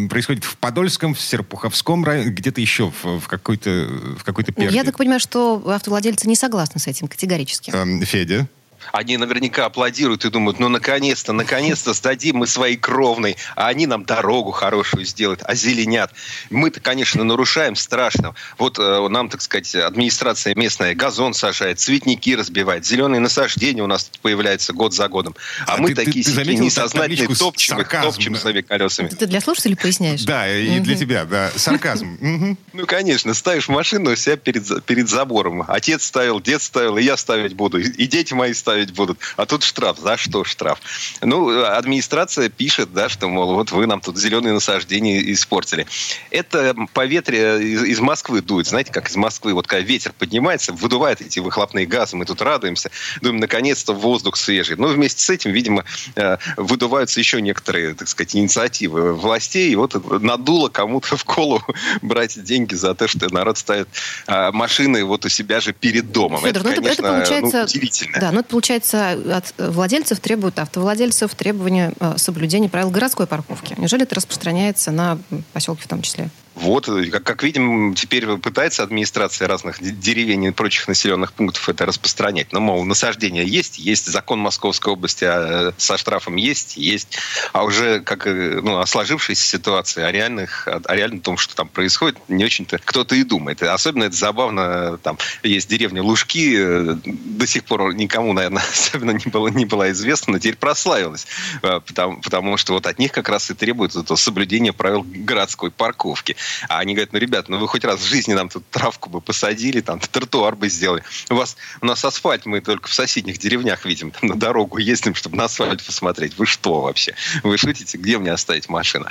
[0.09, 4.75] происходит в Подольском, в Серпуховском районе, где-то еще в, в какой-то в какой-то перде.
[4.75, 7.71] Я так понимаю, что автовладельцы не согласны с этим категорически.
[7.71, 8.47] Эм, Федя.
[8.91, 14.03] Они наверняка аплодируют и думают, ну, наконец-то, наконец-то сдадим мы свои кровные, а они нам
[14.05, 16.11] дорогу хорошую сделают, озеленят.
[16.49, 18.35] Мы-то, конечно, нарушаем страшно.
[18.57, 24.05] Вот э, нам, так сказать, администрация местная газон сажает, цветники разбивает, зеленые насаждения у нас
[24.05, 25.35] тут появляются год за годом.
[25.65, 28.39] А, А мы ты- ты- такие ты сякие заметил несознательные топчем, их, сарказмом, топчем да?
[28.39, 29.07] своими колесами.
[29.09, 30.23] Ты для слушателей поясняешь?
[30.23, 31.51] Да, и для тебя, да.
[31.55, 32.17] Сарказм.
[32.73, 35.63] Ну, конечно, ставишь машину у себя перед, перед забором.
[35.67, 37.77] Отец ставил, дед ставил, и я ставить буду.
[37.79, 38.72] И дети мои ставят.
[38.73, 39.19] Ставить будут.
[39.37, 39.99] А тут штраф.
[39.99, 40.79] За что штраф?
[41.21, 45.85] Ну, администрация пишет, да, что, мол, вот вы нам тут зеленые насаждения испортили.
[46.31, 48.65] Это поветрие из, из Москвы дует.
[48.65, 52.89] Знаете, как из Москвы, вот когда ветер поднимается, выдувает эти выхлопные газы, мы тут радуемся,
[53.21, 54.75] думаем, наконец-то воздух свежий.
[54.75, 59.71] Но вместе с этим, видимо, э, выдуваются еще некоторые, так сказать, инициативы властей.
[59.71, 61.61] И вот надуло кому-то в колу
[62.01, 63.87] брать деньги за то, что народ ставит
[64.25, 66.41] а, машины вот у себя же перед домом.
[66.41, 68.19] Федор, это, ну, конечно, это получается, ну, удивительно.
[68.19, 73.75] Да, ну это получается от владельцев требуют автовладельцев требования э, соблюдения правил городской парковки.
[73.77, 75.19] Неужели это распространяется на
[75.51, 76.29] поселки в том числе?
[76.55, 82.53] Вот, как, как видим, теперь пытается администрация разных деревень и прочих населенных пунктов это распространять.
[82.53, 87.17] Ну, мол, насаждение есть, есть закон Московской области а, со штрафом есть, есть.
[87.53, 92.17] А уже как ну, о сложившейся ситуации, о, реальных, о реальном том, что там происходит,
[92.27, 93.63] не очень-то кто-то и думает.
[93.63, 99.31] Особенно это забавно, там есть деревня Лужки, э, до сих пор никому, наверное, особенно не,
[99.31, 101.25] было, не была известна, но теперь прославилась.
[101.63, 105.71] Э, потому, потому что вот от них как раз и требуется это соблюдение правил городской
[105.71, 106.35] парковки.
[106.69, 109.21] А они говорят, ну, ребят, ну вы хоть раз в жизни нам тут травку бы
[109.21, 111.03] посадили, там тротуар бы сделали.
[111.29, 115.15] У вас у нас асфальт мы только в соседних деревнях видим, там на дорогу ездим,
[115.15, 116.37] чтобы на асфальт посмотреть.
[116.37, 117.15] Вы что вообще?
[117.43, 119.05] Вы шутите, где мне оставить машину?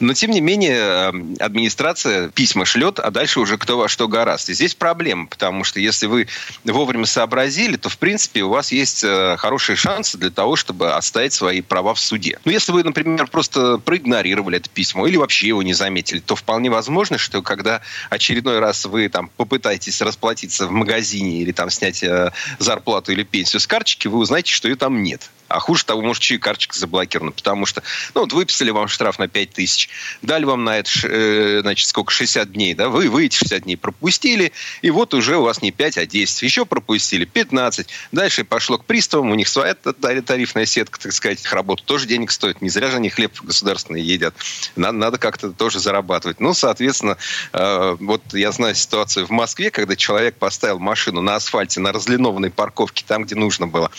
[0.00, 4.48] Но, тем не менее, эм, администрация письма шлет, а дальше уже кто во что гораст.
[4.48, 6.28] И здесь проблема, потому что если вы
[6.64, 11.32] вовремя сообразили, то, в принципе, у вас есть э, хорошие шансы для того, чтобы оставить
[11.32, 12.38] свои права в суде.
[12.44, 16.70] Но если вы, например, просто проигнорировали это письмо или вообще его не заметили, то вполне
[16.72, 17.80] возможно, что когда
[18.10, 23.60] очередной раз вы там попытаетесь расплатиться в магазине или там снять э, зарплату или пенсию
[23.60, 25.30] с карточки, вы узнаете, что ее там нет.
[25.52, 27.32] А хуже того, может, чьи карточка заблокирована.
[27.32, 27.82] Потому что,
[28.14, 29.88] ну, вот выписали вам штраф на 5 тысяч,
[30.22, 33.76] дали вам на это, э, значит, сколько, 60 дней, да, вы, вы эти 60 дней
[33.76, 36.42] пропустили, и вот уже у вас не 5, а 10.
[36.42, 37.88] Еще пропустили 15.
[38.12, 42.30] Дальше пошло к приставам, у них своя тарифная сетка, так сказать, их работа тоже денег
[42.30, 42.62] стоит.
[42.62, 44.34] Не зря же они хлеб государственный едят.
[44.76, 46.40] Надо, надо как-то тоже зарабатывать.
[46.40, 47.16] Ну, соответственно,
[47.52, 52.50] э, вот я знаю ситуацию в Москве, когда человек поставил машину на асфальте, на разлинованной
[52.50, 53.90] парковке, там, где нужно было.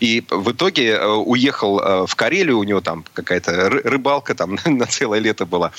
[0.00, 5.20] И в итоге уехал э, в Карелию, у него там какая-то рыбалка там на целое
[5.20, 5.72] лето была,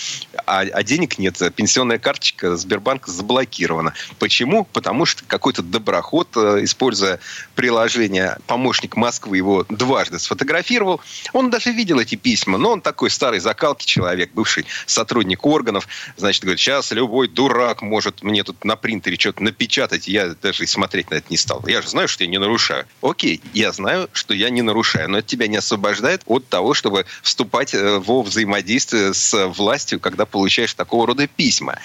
[0.45, 1.39] а, а денег нет.
[1.55, 3.93] Пенсионная карточка Сбербанка заблокирована.
[4.19, 4.65] Почему?
[4.65, 7.19] Потому что какой-то доброход, э, используя
[7.55, 11.01] приложение «Помощник Москвы», его дважды сфотографировал.
[11.33, 15.87] Он даже видел эти письма, но он такой старый закалки человек, бывший сотрудник органов.
[16.17, 20.07] Значит, говорит, сейчас любой дурак может мне тут на принтере что-то напечатать.
[20.07, 21.63] Я даже и смотреть на это не стал.
[21.67, 22.85] Я же знаю, что я не нарушаю.
[23.01, 27.05] Окей, я знаю, что я не нарушаю но это тебя не освобождает от того, чтобы
[27.21, 31.77] вступать э, во взаимодействие с властью, когда получаешь такого рода письма.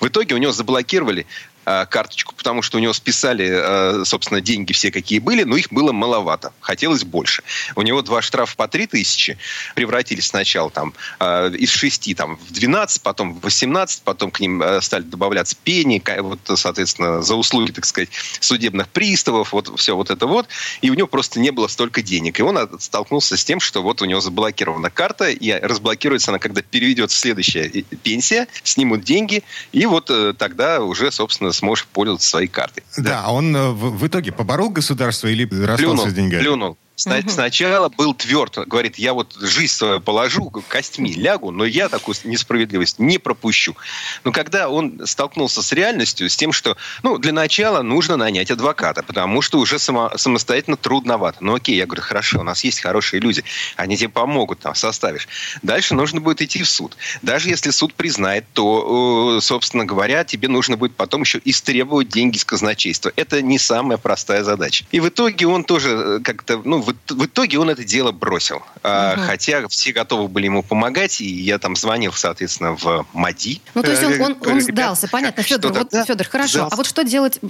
[0.00, 1.26] В итоге у него заблокировали
[1.66, 5.72] Э, карточку, потому что у него списали, э, собственно, деньги все, какие были, но их
[5.72, 6.52] было маловато.
[6.60, 7.42] Хотелось больше.
[7.74, 9.38] У него два штрафа по 3 тысячи
[9.74, 14.62] превратились сначала там э, из 6 там, в 12, потом в 18, потом к ним
[14.82, 20.26] стали добавляться пени, вот, соответственно, за услуги, так сказать, судебных приставов, вот все вот это
[20.26, 20.48] вот.
[20.82, 22.40] И у него просто не было столько денег.
[22.40, 26.60] И он столкнулся с тем, что вот у него заблокирована карта, и разблокируется она, когда
[26.60, 27.68] переведется следующая
[28.02, 32.82] пенсия, снимут деньги, и вот тогда уже, собственно, сможешь пользоваться своей картой.
[32.96, 33.30] Да, да.
[33.30, 36.40] он э, в, в итоге поборол государство или расстался плюнул, с деньгами?
[36.40, 36.78] Плюнул.
[36.96, 37.28] Угу.
[37.28, 43.00] Сначала был тверд, говорит, я вот жизнь свою положу, костьми лягу, но я такую несправедливость
[43.00, 43.76] не пропущу.
[44.22, 49.02] Но когда он столкнулся с реальностью, с тем, что, ну, для начала нужно нанять адвоката,
[49.02, 51.38] потому что уже само, самостоятельно трудновато.
[51.40, 53.42] Ну, окей, я говорю, хорошо, у нас есть хорошие люди,
[53.76, 55.26] они тебе помогут, там, составишь.
[55.62, 56.96] Дальше нужно будет идти в суд.
[57.22, 62.44] Даже если суд признает, то, собственно говоря, тебе нужно будет потом еще истребовать деньги с
[62.44, 63.12] казначейства.
[63.16, 64.84] Это не самая простая задача.
[64.92, 68.62] И в итоге он тоже э, как-то, ну, в, в итоге он это дело бросил.
[68.82, 69.22] А, угу.
[69.22, 73.60] Хотя все готовы были ему помогать, и я там звонил, соответственно, в МАДИ.
[73.74, 75.42] Ну, то есть он, он, он сдался, понятно.
[75.42, 76.58] Федор, вот, да, Федор, хорошо.
[76.58, 76.74] Сдался.
[76.74, 77.40] А вот что делать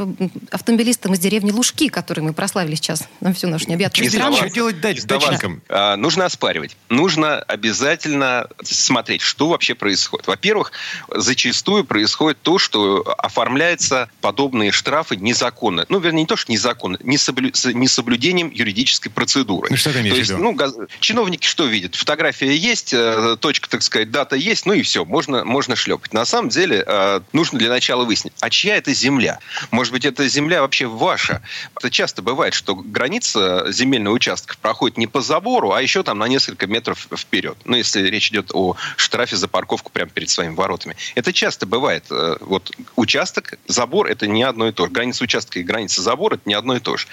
[0.50, 4.36] автомобилистам из деревни Лужки, которые мы прославили сейчас на всю нашу необъятную страну?
[4.36, 5.62] Что делать дальше дачникам?
[5.68, 6.76] А, нужно оспаривать.
[6.88, 10.26] Нужно обязательно смотреть, что вообще происходит.
[10.26, 10.72] Во-первых,
[11.08, 15.86] зачастую происходит то, что оформляются подобные штрафы незаконно.
[15.88, 17.50] Ну, вернее, не то, что незаконно, несоблю...
[17.52, 19.68] с несоблюдением юридической процедуры процедуры.
[19.70, 20.42] Ну, что ты имеешь То есть, в виду?
[20.44, 21.94] ну, газ- чиновники что видят?
[21.94, 26.12] Фотография есть, э, точка, так сказать, дата есть, ну и все, можно, можно шлепать.
[26.12, 29.38] На самом деле, э, нужно для начала выяснить, а чья это земля?
[29.70, 31.40] Может быть, эта земля вообще ваша?
[31.76, 36.28] Это часто бывает, что граница земельного участка проходит не по забору, а еще там на
[36.28, 37.56] несколько метров вперед.
[37.64, 40.96] Ну, если речь идет о штрафе за парковку прямо перед своими воротами.
[41.14, 42.04] Это часто бывает.
[42.10, 44.92] Э, Вот участок, забор– это не одно и то же.
[44.92, 47.06] Граница участка и граница забора– это не одно и то же.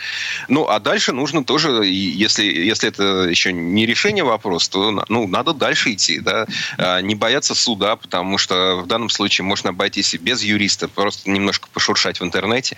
[0.50, 5.54] Ну, а дальше нужно тоже, если, если это еще не решение вопроса, то ну, надо
[5.54, 6.20] дальше идти.
[6.20, 6.48] Да?
[6.78, 11.30] А, Не бояться суда, потому что в данном случае можно обойтись и без юриста, просто
[11.30, 12.78] немножко пошуршать в интернете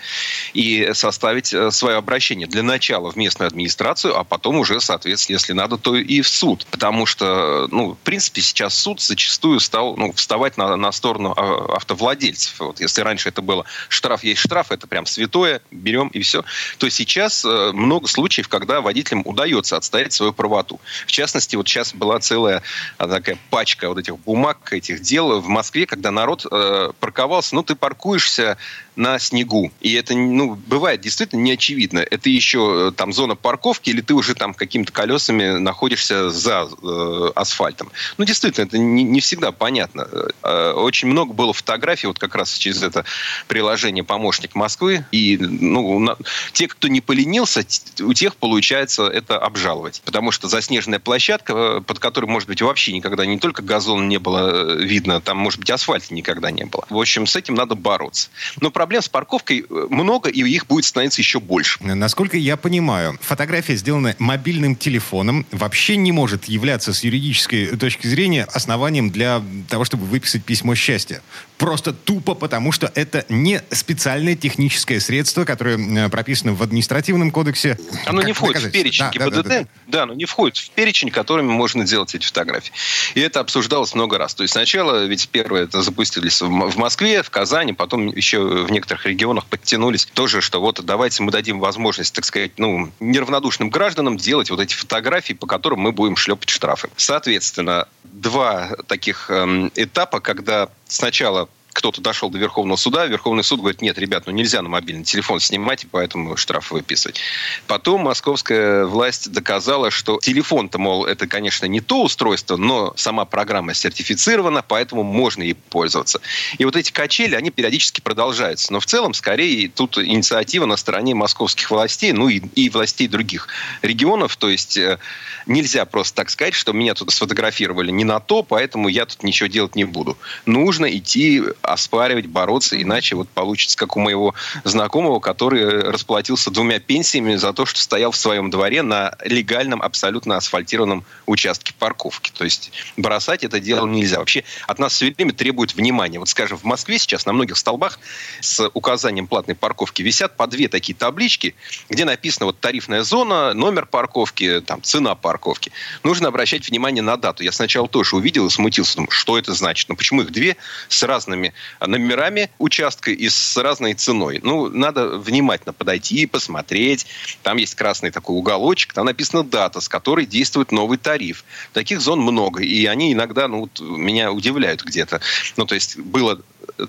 [0.52, 2.46] и составить э, свое обращение.
[2.46, 6.66] Для начала в местную администрацию, а потом уже, соответственно, если надо, то и в суд.
[6.70, 11.76] Потому что, ну, в принципе, сейчас суд зачастую стал ну, вставать на, на сторону а,
[11.76, 12.60] автовладельцев.
[12.60, 16.44] Вот если раньше это было штраф есть штраф, это прям святое, берем и все,
[16.78, 18.80] то сейчас э, много случаев, когда
[19.14, 20.80] водителям удается отстоять свою правоту.
[21.06, 22.62] В частности, вот сейчас была целая
[22.98, 27.62] а, такая пачка вот этих бумаг, этих дел в Москве, когда народ э, парковался, ну,
[27.62, 28.56] ты паркуешься
[28.96, 29.72] на снегу.
[29.80, 31.98] И это, ну, бывает действительно неочевидно.
[31.98, 37.30] Это еще э, там зона парковки или ты уже там какими-то колесами находишься за э,
[37.34, 37.90] асфальтом.
[38.18, 40.06] Ну, действительно, это не, не всегда понятно.
[40.42, 43.04] Э, очень много было фотографий, вот как раз через это
[43.48, 45.04] приложение «Помощник Москвы».
[45.10, 46.16] И, ну, на-
[46.52, 47.64] те, кто не поленился,
[48.00, 50.02] у тех получается это обжаловать.
[50.04, 54.18] Потому что заснеженная площадка, э, под которой, может быть, вообще никогда не только газон не
[54.18, 56.86] было э, видно, там, может быть, асфальта никогда не было.
[56.90, 58.30] В общем, с этим надо бороться.
[58.60, 61.82] Но проблем с парковкой э, много, и их будет становиться еще больше.
[61.82, 68.44] Насколько я понимаю, фотография, сделанная мобильным телефоном, вообще не может являться с юридической точки зрения
[68.52, 71.22] основанием для того, чтобы выписать письмо счастья.
[71.58, 77.78] Просто тупо потому, что это не специальное техническое средство, которое э, прописано в административном кодексе.
[78.06, 78.82] Оно как не входит в доказательство.
[78.82, 79.48] перечень Да, да, да, ГИБДД.
[79.48, 82.72] да, Да, оно не входит в перечень, которыми можно делать эти фотографии.
[83.14, 84.34] И это обсуждалось много раз.
[84.34, 88.70] То есть сначала, ведь первое это запустились в в Москве, в Казани, потом еще в
[88.70, 94.16] некоторых регионах подтянулись тоже, что вот давайте мы дадим возможность, так сказать, ну, неравнодушным гражданам
[94.16, 96.88] делать вот эти фотографии, по которым мы будем шлепать штрафы.
[96.96, 103.82] Соответственно, два таких эм, этапа, когда сначала кто-то дошел до Верховного суда, Верховный суд говорит,
[103.82, 107.20] нет, ребят, ну нельзя на мобильный телефон снимать, и поэтому штраф выписывать.
[107.66, 113.74] Потом московская власть доказала, что телефон-то, мол, это, конечно, не то устройство, но сама программа
[113.74, 116.20] сертифицирована, поэтому можно ей пользоваться.
[116.58, 118.72] И вот эти качели, они периодически продолжаются.
[118.72, 123.48] Но в целом, скорее, тут инициатива на стороне московских властей, ну и, и властей других
[123.82, 124.36] регионов.
[124.36, 124.98] То есть э,
[125.46, 129.48] нельзя просто так сказать, что меня тут сфотографировали не на то, поэтому я тут ничего
[129.48, 130.16] делать не буду.
[130.46, 137.36] Нужно идти оспаривать, бороться, иначе вот получится, как у моего знакомого, который расплатился двумя пенсиями
[137.36, 142.30] за то, что стоял в своем дворе на легальном, абсолютно асфальтированном участке парковки.
[142.36, 144.18] То есть бросать это дело нельзя.
[144.18, 146.18] Вообще от нас все время требуют внимания.
[146.18, 147.98] Вот, скажем, в Москве сейчас на многих столбах
[148.40, 151.54] с указанием платной парковки висят по две такие таблички,
[151.88, 155.72] где написано вот тарифная зона, номер парковки, там цена парковки.
[156.02, 157.42] Нужно обращать внимание на дату.
[157.42, 159.88] Я сначала тоже увидел и смутился, думаю, что это значит?
[159.88, 160.56] Ну почему их две
[160.88, 164.40] с разными номерами участка и с разной ценой?
[164.42, 167.06] Ну, надо внимательно подойти и посмотреть.
[167.42, 171.44] Там есть красный такой уголочек, там написана дата, с которой действует новый тариф.
[171.72, 175.20] Таких зон много, и они иногда ну, меня удивляют где-то.
[175.56, 176.40] Ну, то есть было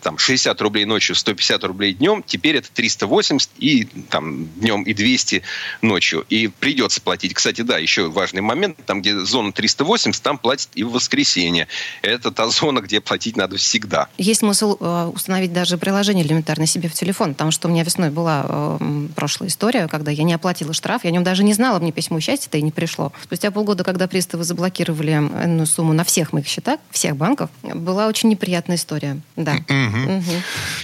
[0.01, 5.43] там 60 рублей ночью, 150 рублей днем, теперь это 380 и там днем и 200
[5.81, 6.25] ночью.
[6.29, 7.33] И придется платить.
[7.33, 11.67] Кстати, да, еще важный момент, там, где зона 380, там платят и в воскресенье.
[12.01, 14.07] Это та зона, где платить надо всегда.
[14.17, 18.09] Есть смысл э, установить даже приложение элементарно себе в телефон, потому что у меня весной
[18.09, 21.79] была э, прошлая история, когда я не оплатила штраф, я о нем даже не знала,
[21.79, 23.11] мне письмо счастья-то и не пришло.
[23.23, 28.29] Спустя полгода, когда приставы заблокировали энную сумму на всех моих счетах, всех банков, была очень
[28.29, 29.19] неприятная история.
[29.35, 29.57] Да.
[29.67, 30.23] Мгм.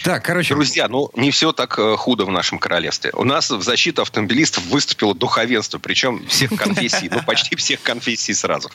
[0.04, 3.12] Так, короче, Друзья, ну не все так э, худо в нашем королевстве.
[3.14, 8.70] У нас в защиту автомобилистов выступило духовенство, причем всех конфессий, ну почти всех конфессий сразу.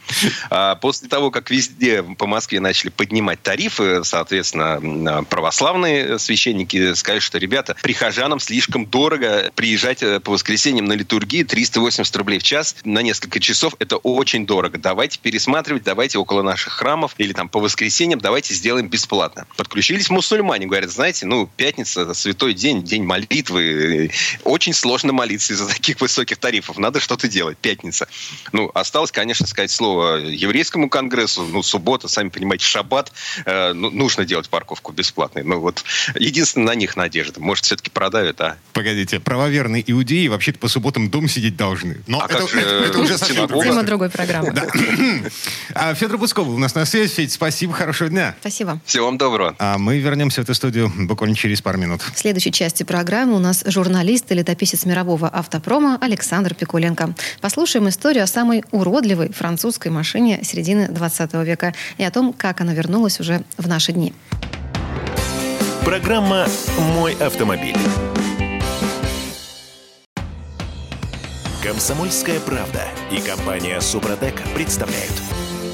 [0.51, 7.21] А После того, как везде по Москве начали поднимать тарифы, соответственно, м, православные священники сказали,
[7.21, 12.77] что, ребята, прихожанам слишком дорого приезжать э, по воскресеньям на литургии 380 рублей в час
[12.85, 13.75] на несколько часов.
[13.79, 14.79] Это очень дорого.
[14.79, 19.47] Давайте пересматривать, давайте около наших храмов или там по воскресеньям давайте сделаем бесплатно.
[19.57, 24.11] Подключились Научились мусульмане, говорят, знаете, ну, пятница– это святой день, день молитвы.
[24.45, 26.77] Очень сложно молиться из-за таких высоких тарифов.
[26.77, 28.07] Надо что-то делать, пятница.
[28.53, 31.45] Ну, осталось, конечно, сказать слово еврейскому конгрессу.
[31.47, 33.11] Ну, суббота, сами понимаете, шаббат.
[33.47, 35.45] Э, ну, нужно делать парковку бесплатной.
[35.45, 35.83] Ну, вот
[36.15, 37.41] единственное, на них надежда.
[37.41, 38.59] Может, все-таки продавят, а?
[38.75, 42.03] Погодите, правоверные иудеи вообще-то по субботам дом сидеть должны.
[42.07, 43.49] Но А это, как же, это- это уже совсем.
[43.49, 44.53] Тема другой программы.
[44.53, 44.67] Да.
[45.75, 47.09] А, Федор Бусков у нас на связи.
[47.15, 48.37] Федь, спасибо, хорошего дня.
[48.41, 48.79] Спасибо.
[48.85, 49.55] Всего вам доброго.
[49.59, 52.03] А мы вернемся в эту студию буквально через пару минут.
[52.03, 57.15] В следующей части программы у нас журналист и летописец мирового автопрома Александр Пикуленко.
[57.41, 62.75] Послушаем историю о самой уродливой французской машине середины 20 века и о том, как она
[62.75, 64.13] вернулась уже в наши дни.
[65.85, 66.49] Программа
[66.97, 67.77] «Мой автомобиль».
[71.63, 75.15] Комсомольская правда и компания «Супротек» представляют.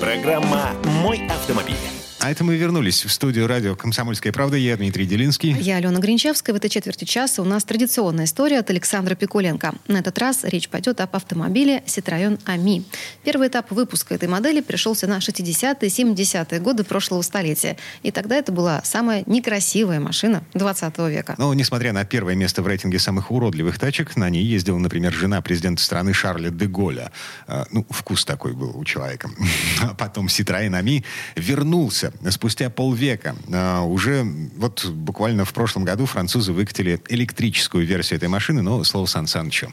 [0.02, 2.01] Программа «Мой автомобиль».
[2.22, 4.56] А это мы вернулись в студию радио «Комсомольская правда».
[4.56, 5.56] Я Дмитрий Делинский.
[5.58, 6.54] Я Алена Гринчевская.
[6.54, 9.74] В этой четверти часа у нас традиционная история от Александра Пикуленко.
[9.88, 12.84] На этот раз речь пойдет об автомобиле Citroёn Ami.
[13.24, 17.76] Первый этап выпуска этой модели пришелся на 60-е, 70-е годы прошлого столетия.
[18.04, 21.34] И тогда это была самая некрасивая машина 20 века.
[21.38, 25.40] Но, несмотря на первое место в рейтинге самых уродливых тачек, на ней ездила, например, жена
[25.40, 27.10] президента страны Шарля де Голля.
[27.48, 29.28] А, ну, вкус такой был у человека.
[29.80, 31.02] А потом Citroёn Ami
[31.34, 33.34] вернулся спустя полвека.
[33.52, 34.24] А, уже
[34.56, 39.72] вот буквально в прошлом году французы выкатили электрическую версию этой машины, но слово Сан Санычу.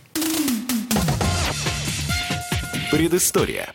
[2.92, 3.74] Предыстория.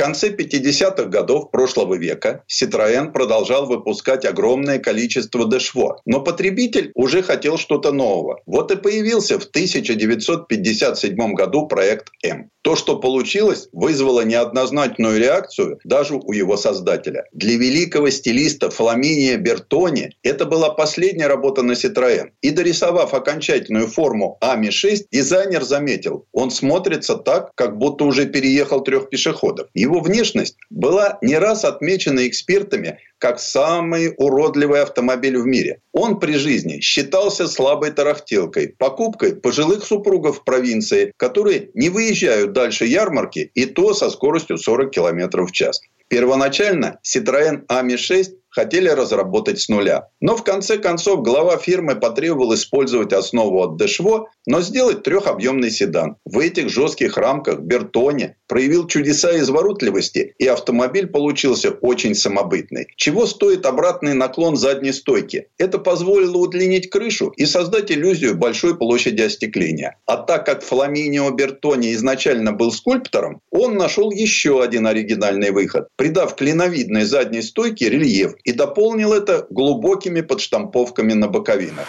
[0.00, 7.58] Конце 50-х годов прошлого века Citroën продолжал выпускать огромное количество дешво, но потребитель уже хотел
[7.58, 8.40] что-то нового.
[8.46, 12.50] Вот и появился в 1957 году проект М.
[12.62, 17.24] То, что получилось, вызвало неоднозначную реакцию даже у его создателя.
[17.32, 22.30] Для великого стилиста Фламиния Бертони это была последняя работа на Citroën.
[22.42, 29.08] И дорисовав окончательную форму Ами-6, дизайнер заметил, он смотрится так, как будто уже переехал трех
[29.08, 29.68] пешеходов.
[29.74, 35.80] Его внешность была не раз отмечена экспертами как самый уродливый автомобиль в мире.
[35.92, 42.86] Он при жизни считался слабой тарахтелкой, покупкой пожилых супругов в провинции, которые не выезжают дальше
[42.86, 45.80] ярмарки, и то со скоростью 40 км в час.
[46.08, 50.08] Первоначально Citroën Ami6 хотели разработать с нуля.
[50.20, 56.16] Но в конце концов глава фирмы потребовал использовать основу от Дешво, но сделать трехобъемный седан.
[56.24, 62.88] В этих жестких рамках Бертони проявил чудеса изворотливости, и автомобиль получился очень самобытный.
[62.96, 65.46] Чего стоит обратный наклон задней стойки?
[65.56, 69.96] Это позволило удлинить крышу и создать иллюзию большой площади остекления.
[70.06, 76.34] А так как Фламинио Бертони изначально был скульптором, он нашел еще один оригинальный выход, придав
[76.34, 81.86] клиновидной задней стойке рельеф и дополнил это глубокими подштамповками на боковинах.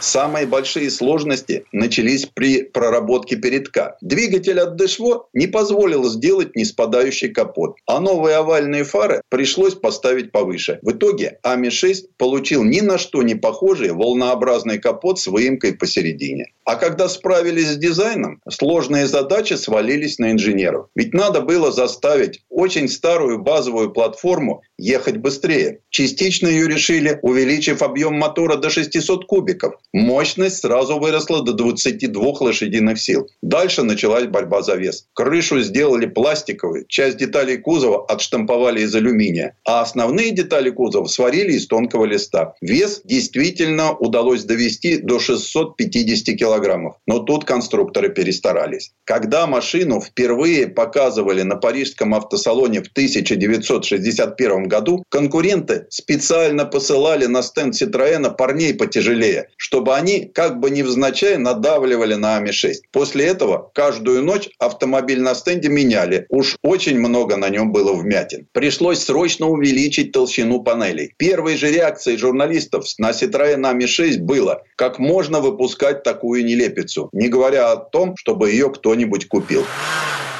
[0.00, 3.96] Самые большие сложности начались при проработке передка.
[4.00, 10.78] Двигатель от Дешво не позволил сделать неспадающий капот, а новые овальные фары пришлось поставить повыше.
[10.82, 16.52] В итоге Ами-6 получил ни на что не похожий волнообразный капот с выемкой посередине.
[16.64, 20.86] А когда справились с дизайном, сложные задачи свалились на инженеров.
[20.94, 25.80] Ведь надо было заставить очень старую базовую платформу ехать быстрее.
[25.90, 29.74] Частично ее решили, увеличив объем мотора до 600 кубиков.
[29.92, 33.28] Мощность сразу выросла до 22 лошадиных сил.
[33.42, 35.06] Дальше началась борьба за вес.
[35.14, 41.66] Крышу сделали пластиковой, часть деталей кузова отштамповали из алюминия, а основные детали кузова сварили из
[41.66, 42.54] тонкого листа.
[42.60, 46.96] Вес действительно удалось довести до 650 килограммов.
[47.06, 48.92] Но тут конструкторы перестарались.
[49.04, 57.74] Когда машину впервые показывали на парижском автосалоне в 1961 году, конкуренты специально посылали на стенд
[57.74, 62.74] Citroёна парней потяжелее, чтобы они как бы невзначай надавливали на Ами-6.
[62.92, 66.26] После этого каждую ночь автомобиль на стенде меняли.
[66.28, 68.46] Уж очень много на нем было вмятин.
[68.52, 71.12] Пришлось срочно увеличить толщину панелей.
[71.16, 77.72] Первой же реакцией журналистов на Citroёn Ами-6 было, как можно выпускать такую нелепицу, не говоря
[77.72, 79.64] о том, чтобы ее кто-нибудь купил.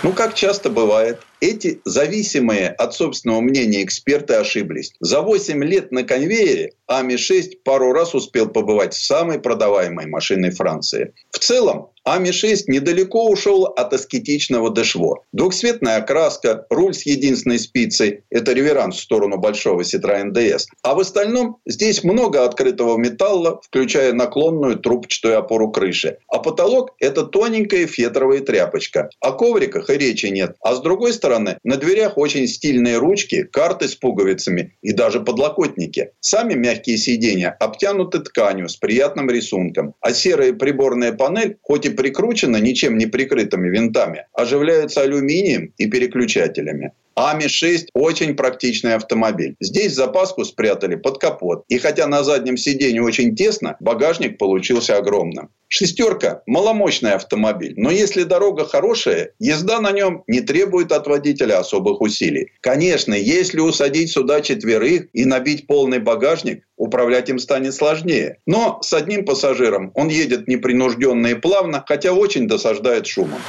[0.03, 4.93] Ну, как часто бывает, эти зависимые от собственного мнения эксперты ошиблись.
[5.01, 11.13] За 8 лет на конвейере Ами-6 пару раз успел побывать самой продаваемой машиной Франции.
[11.31, 15.25] В целом, Ами-6 недалеко ушел от аскетичного дешво.
[15.33, 20.67] Двухцветная окраска, руль с единственной спицей– это реверанс в сторону большого Citroёn DS.
[20.85, 26.19] А в остальном здесь много открытого металла, включая наклонную трубчатую опору крыши.
[26.29, 29.11] А потолок– это тоненькая фетровая тряпочка.
[29.21, 30.55] О ковриках и речи нет.
[30.61, 36.11] А с другой стороны, на дверях очень стильные ручки, карты с пуговицами и даже подлокотники.
[36.21, 42.59] Сами мягкие сиденья обтянуты тканью с приятным рисунком, а серая приборная панель, хоть и прикручена
[42.59, 46.93] ничем не прикрытыми винтами, оживляется алюминием и переключателями.
[47.17, 49.57] АМИ-6 очень практичный автомобиль.
[49.61, 51.65] Здесь запаску спрятали под капот.
[51.69, 55.51] И хотя на заднем сиденье очень тесно, багажник получился огромным.
[55.69, 62.01] Шестерка– маломощный автомобиль, но если дорога хорошая, езда на нем не требует от водителя особых
[62.01, 62.53] усилий.
[62.61, 68.39] Конечно, если усадить сюда четверых и набить полный багажник, управлять им станет сложнее.
[68.47, 73.41] Но с одним пассажиром он едет непринужденно и плавно, хотя очень досаждает шумом.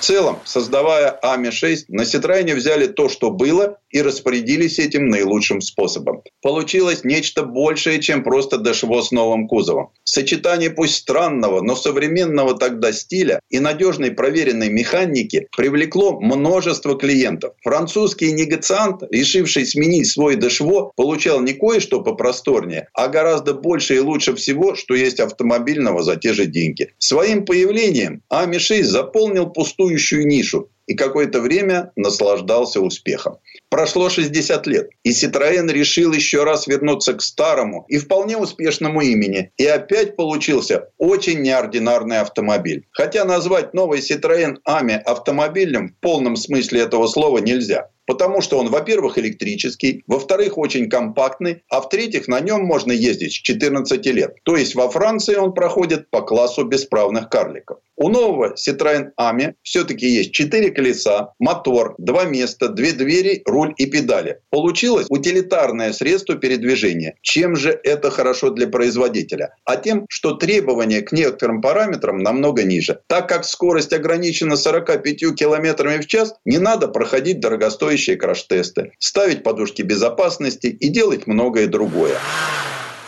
[0.00, 6.22] В целом, создавая АМИ-6, на Ситроене взяли то, что было, и распорядились этим наилучшим способом.
[6.40, 9.90] Получилось нечто большее, чем просто дэшво с новым кузовом.
[10.04, 17.52] Сочетание пусть странного, но современного тогда стиля и надежной проверенной механики привлекло множество клиентов.
[17.62, 24.34] Французский негациант, решивший сменить свой дэшво, получал не кое-что попросторнее, а гораздо больше и лучше
[24.34, 26.92] всего, что есть автомобильного за те же деньги.
[26.98, 29.50] Своим появлением АМИ-6 заполнил
[29.90, 33.38] пустующую нишу и какое-то время наслаждался успехом.
[33.68, 39.52] Прошло 60 лет, и Citroën решил еще раз вернуться к старому и вполне успешному имени.
[39.56, 42.86] И опять получился очень неординарный автомобиль.
[42.90, 47.88] Хотя назвать новый Citroën Ами автомобилем в полном смысле этого слова нельзя.
[48.10, 53.36] Потому что он, во-первых, электрический, во-вторых, очень компактный, а в-третьих, на нем можно ездить с
[53.36, 54.34] 14 лет.
[54.42, 57.78] То есть во Франции он проходит по классу бесправных карликов.
[58.02, 63.84] У нового Citroёn Ami все-таки есть 4 колеса, мотор, 2 места, 2 двери, руль и
[63.86, 64.40] педали.
[64.48, 67.16] Получилось утилитарное средство передвижения.
[67.20, 69.54] Чем же это хорошо для производителя?
[69.66, 73.00] А тем, что требования к некоторым параметрам намного ниже.
[73.06, 79.82] Так как скорость ограничена 45 км в час, не надо проходить дорогостоящие краш-тесты, ставить подушки
[79.82, 82.24] безопасности и делать многое другое.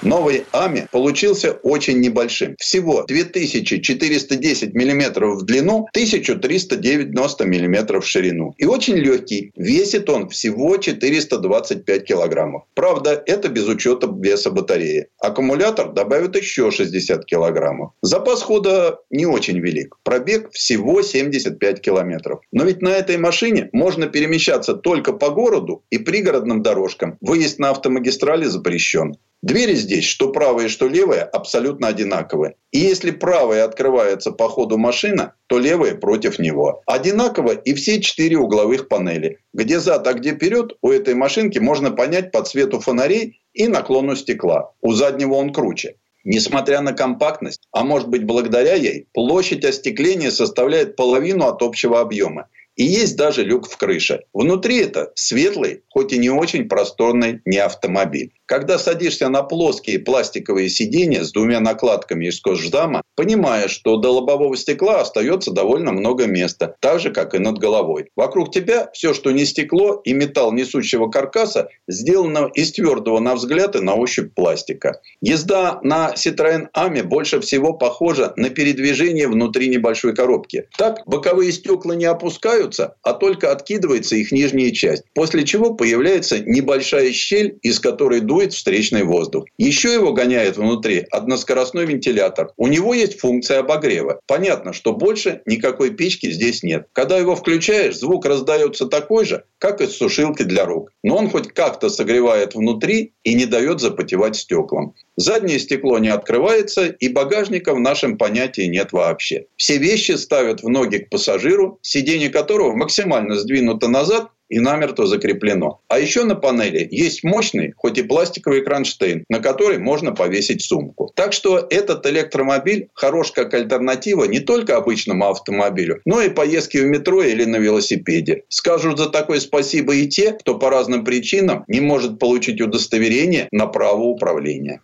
[0.03, 2.57] Новый АМИ получился очень небольшим.
[2.59, 8.53] Всего 2410 мм в длину, 1390 мм в ширину.
[8.59, 9.53] И очень легкий.
[9.55, 12.65] Весит он всего 425 килограммов.
[12.75, 15.07] Правда, это без учета веса батареи.
[15.21, 17.93] Аккумулятор добавит еще 60 килограммов.
[18.03, 19.97] Запас хода не очень велик.
[20.03, 22.41] Пробег всего 75 километров.
[22.51, 27.19] Но ведь на этой машине можно перемещаться только по городу и пригородным дорожкам.
[27.21, 29.15] Выезд на автомагистрали запрещен.
[29.43, 32.55] Двери здесь, что правая, что левая, абсолютно одинаковые.
[32.71, 36.83] И если правая открывается по ходу машина, то левая против него.
[36.87, 39.39] Одинаково и все четыре угловых панели.
[39.53, 44.15] Где зад, а где вперед, у этой машинки можно понять по цвету фонарей и наклону
[44.15, 44.71] стекла.
[44.81, 45.97] У заднего он круче.
[46.25, 52.47] Несмотря на компактность, а может быть благодаря ей, площадь остекления составляет половину от общего объема.
[52.77, 54.23] И есть даже люк в крыше.
[54.33, 58.33] Внутри это светлый, хоть и не очень просторный не автомобиль.
[58.53, 64.55] Когда садишься на плоские пластиковые сиденья с двумя накладками из кожждама, понимаешь, что до лобового
[64.59, 68.11] стекла остается довольно много места, так же, как и над головой.
[68.15, 73.75] Вокруг тебя все, что не стекло и металл несущего каркаса, сделано из твердого на взгляд
[73.75, 75.01] и на ощупь пластика.
[75.23, 80.69] Езда на Citroёn Ами больше всего похожа на передвижение внутри небольшой коробки.
[80.77, 87.13] Так, боковые стекла не опускаются, а только откидывается их нижняя часть, после чего появляется небольшая
[87.13, 89.45] щель, из которой дует дует встречный воздух.
[89.57, 92.51] Еще его гоняет внутри односкоростной вентилятор.
[92.57, 94.21] У него есть функция обогрева.
[94.27, 96.87] Понятно, что больше никакой печки здесь нет.
[96.93, 100.93] Когда его включаешь, звук раздается такой же, как из сушилки для рук.
[101.05, 104.95] Но он хоть как-то согревает внутри и не дает запотевать стеклам.
[105.17, 109.45] Заднее стекло не открывается, и багажника в нашем понятии нет вообще.
[109.57, 115.81] Все вещи ставят в ноги к пассажиру, сиденье которого максимально сдвинуто назад и намертво закреплено.
[115.89, 121.11] А еще на панели есть мощный, хоть и пластиковый кронштейн, на который можно повесить сумку.
[121.17, 126.85] Так что этот электромобиль хорош как альтернатива не только обычному автомобилю, но и поездки в
[126.85, 128.45] метро или на велосипеде.
[128.49, 133.67] Скажут за такое спасибо и те, кто по разным причинам не может получить удостоверение на
[133.67, 134.83] право управления.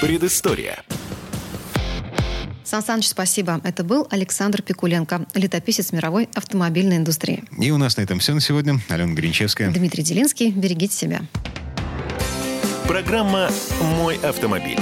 [0.00, 0.84] Предыстория.
[2.66, 3.60] Сан Саныч, спасибо.
[3.62, 7.44] Это был Александр Пикуленко, летописец мировой автомобильной индустрии.
[7.56, 8.80] И у нас на этом все на сегодня.
[8.88, 9.70] Алена Гринчевская.
[9.70, 10.50] Дмитрий Делинский.
[10.50, 11.22] Берегите себя.
[12.88, 13.50] Программа
[13.80, 14.78] «Мой автомобиль».